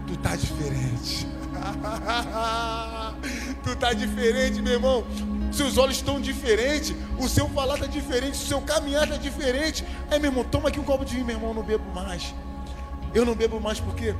[0.07, 1.27] tu tá diferente.
[3.63, 5.05] tu tá diferente, meu irmão
[5.55, 9.85] seus olhos estão diferentes, o seu falar está diferente, o seu caminhar está diferente.
[10.11, 12.35] Aí, meu irmão, toma aqui um copo de vinho, meu irmão, não bebo mais.
[13.15, 14.15] Eu não bebo mais porque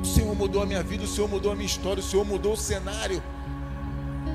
[0.00, 2.54] o Senhor mudou a minha vida, o Senhor mudou a minha história, o Senhor mudou
[2.54, 3.22] o cenário.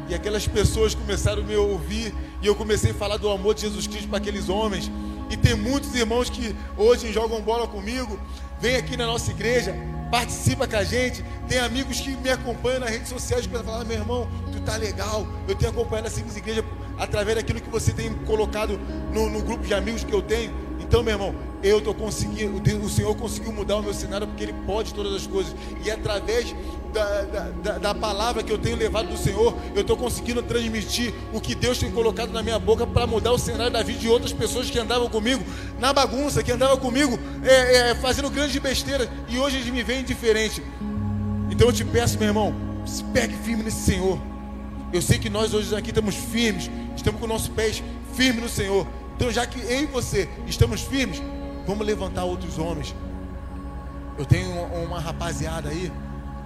[0.08, 3.62] E aquelas pessoas começaram a me ouvir e eu comecei a falar do amor de
[3.62, 4.92] Jesus Cristo para aqueles homens.
[5.30, 8.20] E tem muitos irmãos que hoje jogam bola comigo,
[8.60, 9.76] vem aqui na nossa igreja,
[10.10, 11.24] participa com a gente.
[11.48, 15.28] Tem amigos que me acompanham nas redes sociais que falar, meu irmão, tu tá legal.
[15.48, 16.64] Eu tenho acompanhado a Simples Igreja
[16.98, 18.80] através daquilo que você tem colocado
[19.14, 20.52] no, no grupo de amigos que eu tenho.
[20.80, 24.54] Então, meu irmão, eu estou conseguindo, o Senhor conseguiu mudar o meu cenário porque Ele
[24.66, 25.54] pode todas as coisas.
[25.84, 26.56] E através
[26.94, 27.22] da,
[27.62, 31.54] da, da palavra que eu tenho levado do Senhor, eu estou conseguindo transmitir o que
[31.54, 34.70] Deus tem colocado na minha boca para mudar o cenário da vida de outras pessoas
[34.70, 35.44] que andavam comigo
[35.80, 39.10] na bagunça, que andavam comigo é, é, fazendo grandes besteiras.
[39.28, 40.64] E hoje eles me veem diferente.
[41.52, 42.56] Então eu te peço, meu irmão,
[42.86, 44.20] se pegue firme nesse Senhor.
[44.94, 47.84] Eu sei que nós hoje aqui estamos firmes, estamos com nossos pés
[48.16, 48.88] firmes no Senhor.
[49.16, 51.22] Então, já que eu e você estamos firmes,
[51.70, 52.96] vamos levantar outros homens.
[54.18, 54.52] Eu tenho
[54.84, 55.92] uma rapaziada aí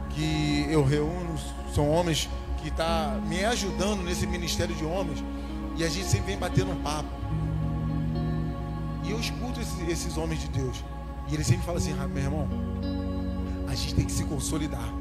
[0.10, 1.36] que eu reúno,
[1.74, 2.30] são homens
[2.62, 5.24] que tá me ajudando nesse ministério de homens.
[5.78, 7.08] E a gente sempre vem batendo um papo.
[9.06, 10.84] E eu escuto esses, esses homens de Deus.
[11.30, 12.48] E eles sempre falam assim: ah, meu irmão,
[13.70, 14.94] a gente tem que se consolidar.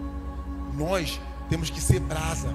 [0.79, 1.20] Nós
[1.51, 2.55] temos que ser brasa,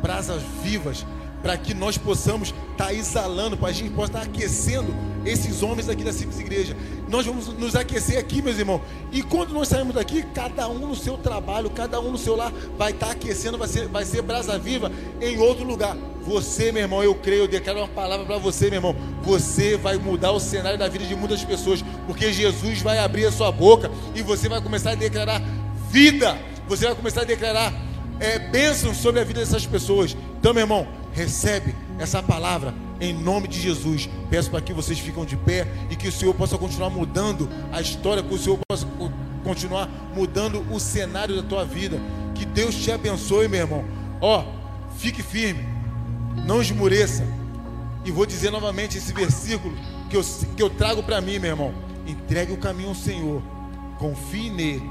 [0.00, 1.04] brasas vivas,
[1.42, 5.62] para que nós possamos estar tá exalando, para a gente possa estar tá aquecendo esses
[5.62, 6.76] homens aqui da Simples Igreja.
[7.08, 8.80] Nós vamos nos aquecer aqui, meus irmãos.
[9.12, 12.52] E quando nós saímos daqui, cada um no seu trabalho, cada um no seu lar,
[12.78, 15.96] vai estar tá aquecendo, vai ser, vai ser brasa viva em outro lugar.
[16.22, 18.96] Você, meu irmão, eu creio, eu declaro uma palavra para você, meu irmão.
[19.22, 23.32] Você vai mudar o cenário da vida de muitas pessoas, porque Jesus vai abrir a
[23.32, 25.42] sua boca e você vai começar a declarar
[25.90, 26.38] vida.
[26.68, 27.72] Você vai começar a declarar
[28.20, 30.16] é, bênçãos sobre a vida dessas pessoas.
[30.38, 34.08] Então, meu irmão, recebe essa palavra em nome de Jesus.
[34.28, 37.80] Peço para que vocês fiquem de pé e que o Senhor possa continuar mudando a
[37.80, 38.86] história, que o Senhor possa
[39.42, 41.98] continuar mudando o cenário da tua vida.
[42.34, 43.84] Que Deus te abençoe, meu irmão.
[44.20, 44.44] Ó,
[44.98, 45.66] fique firme,
[46.46, 47.24] não esmoreça.
[48.04, 49.74] E vou dizer novamente esse versículo
[50.08, 50.22] que eu,
[50.56, 51.74] que eu trago para mim, meu irmão.
[52.06, 53.42] Entregue o caminho ao Senhor,
[53.98, 54.90] confie nele,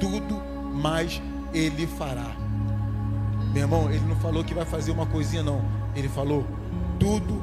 [0.00, 0.42] tudo
[0.74, 1.20] mais
[1.52, 2.47] ele fará.
[3.52, 5.62] Meu irmão, ele não falou que vai fazer uma coisinha, não.
[5.94, 6.44] Ele falou
[6.98, 7.42] tudo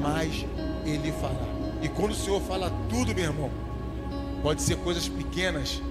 [0.00, 0.44] mais
[0.84, 1.46] ele fará.
[1.82, 3.50] E quando o Senhor fala tudo, meu irmão,
[4.42, 5.82] pode ser coisas pequenas,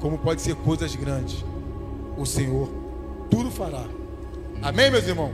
[0.00, 1.44] como pode ser coisas grandes.
[2.16, 2.68] O Senhor
[3.30, 3.84] tudo fará.
[4.62, 5.32] Amém, meus irmãos?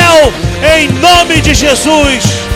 [0.00, 0.32] céu,
[0.78, 2.49] em nome de Jesus.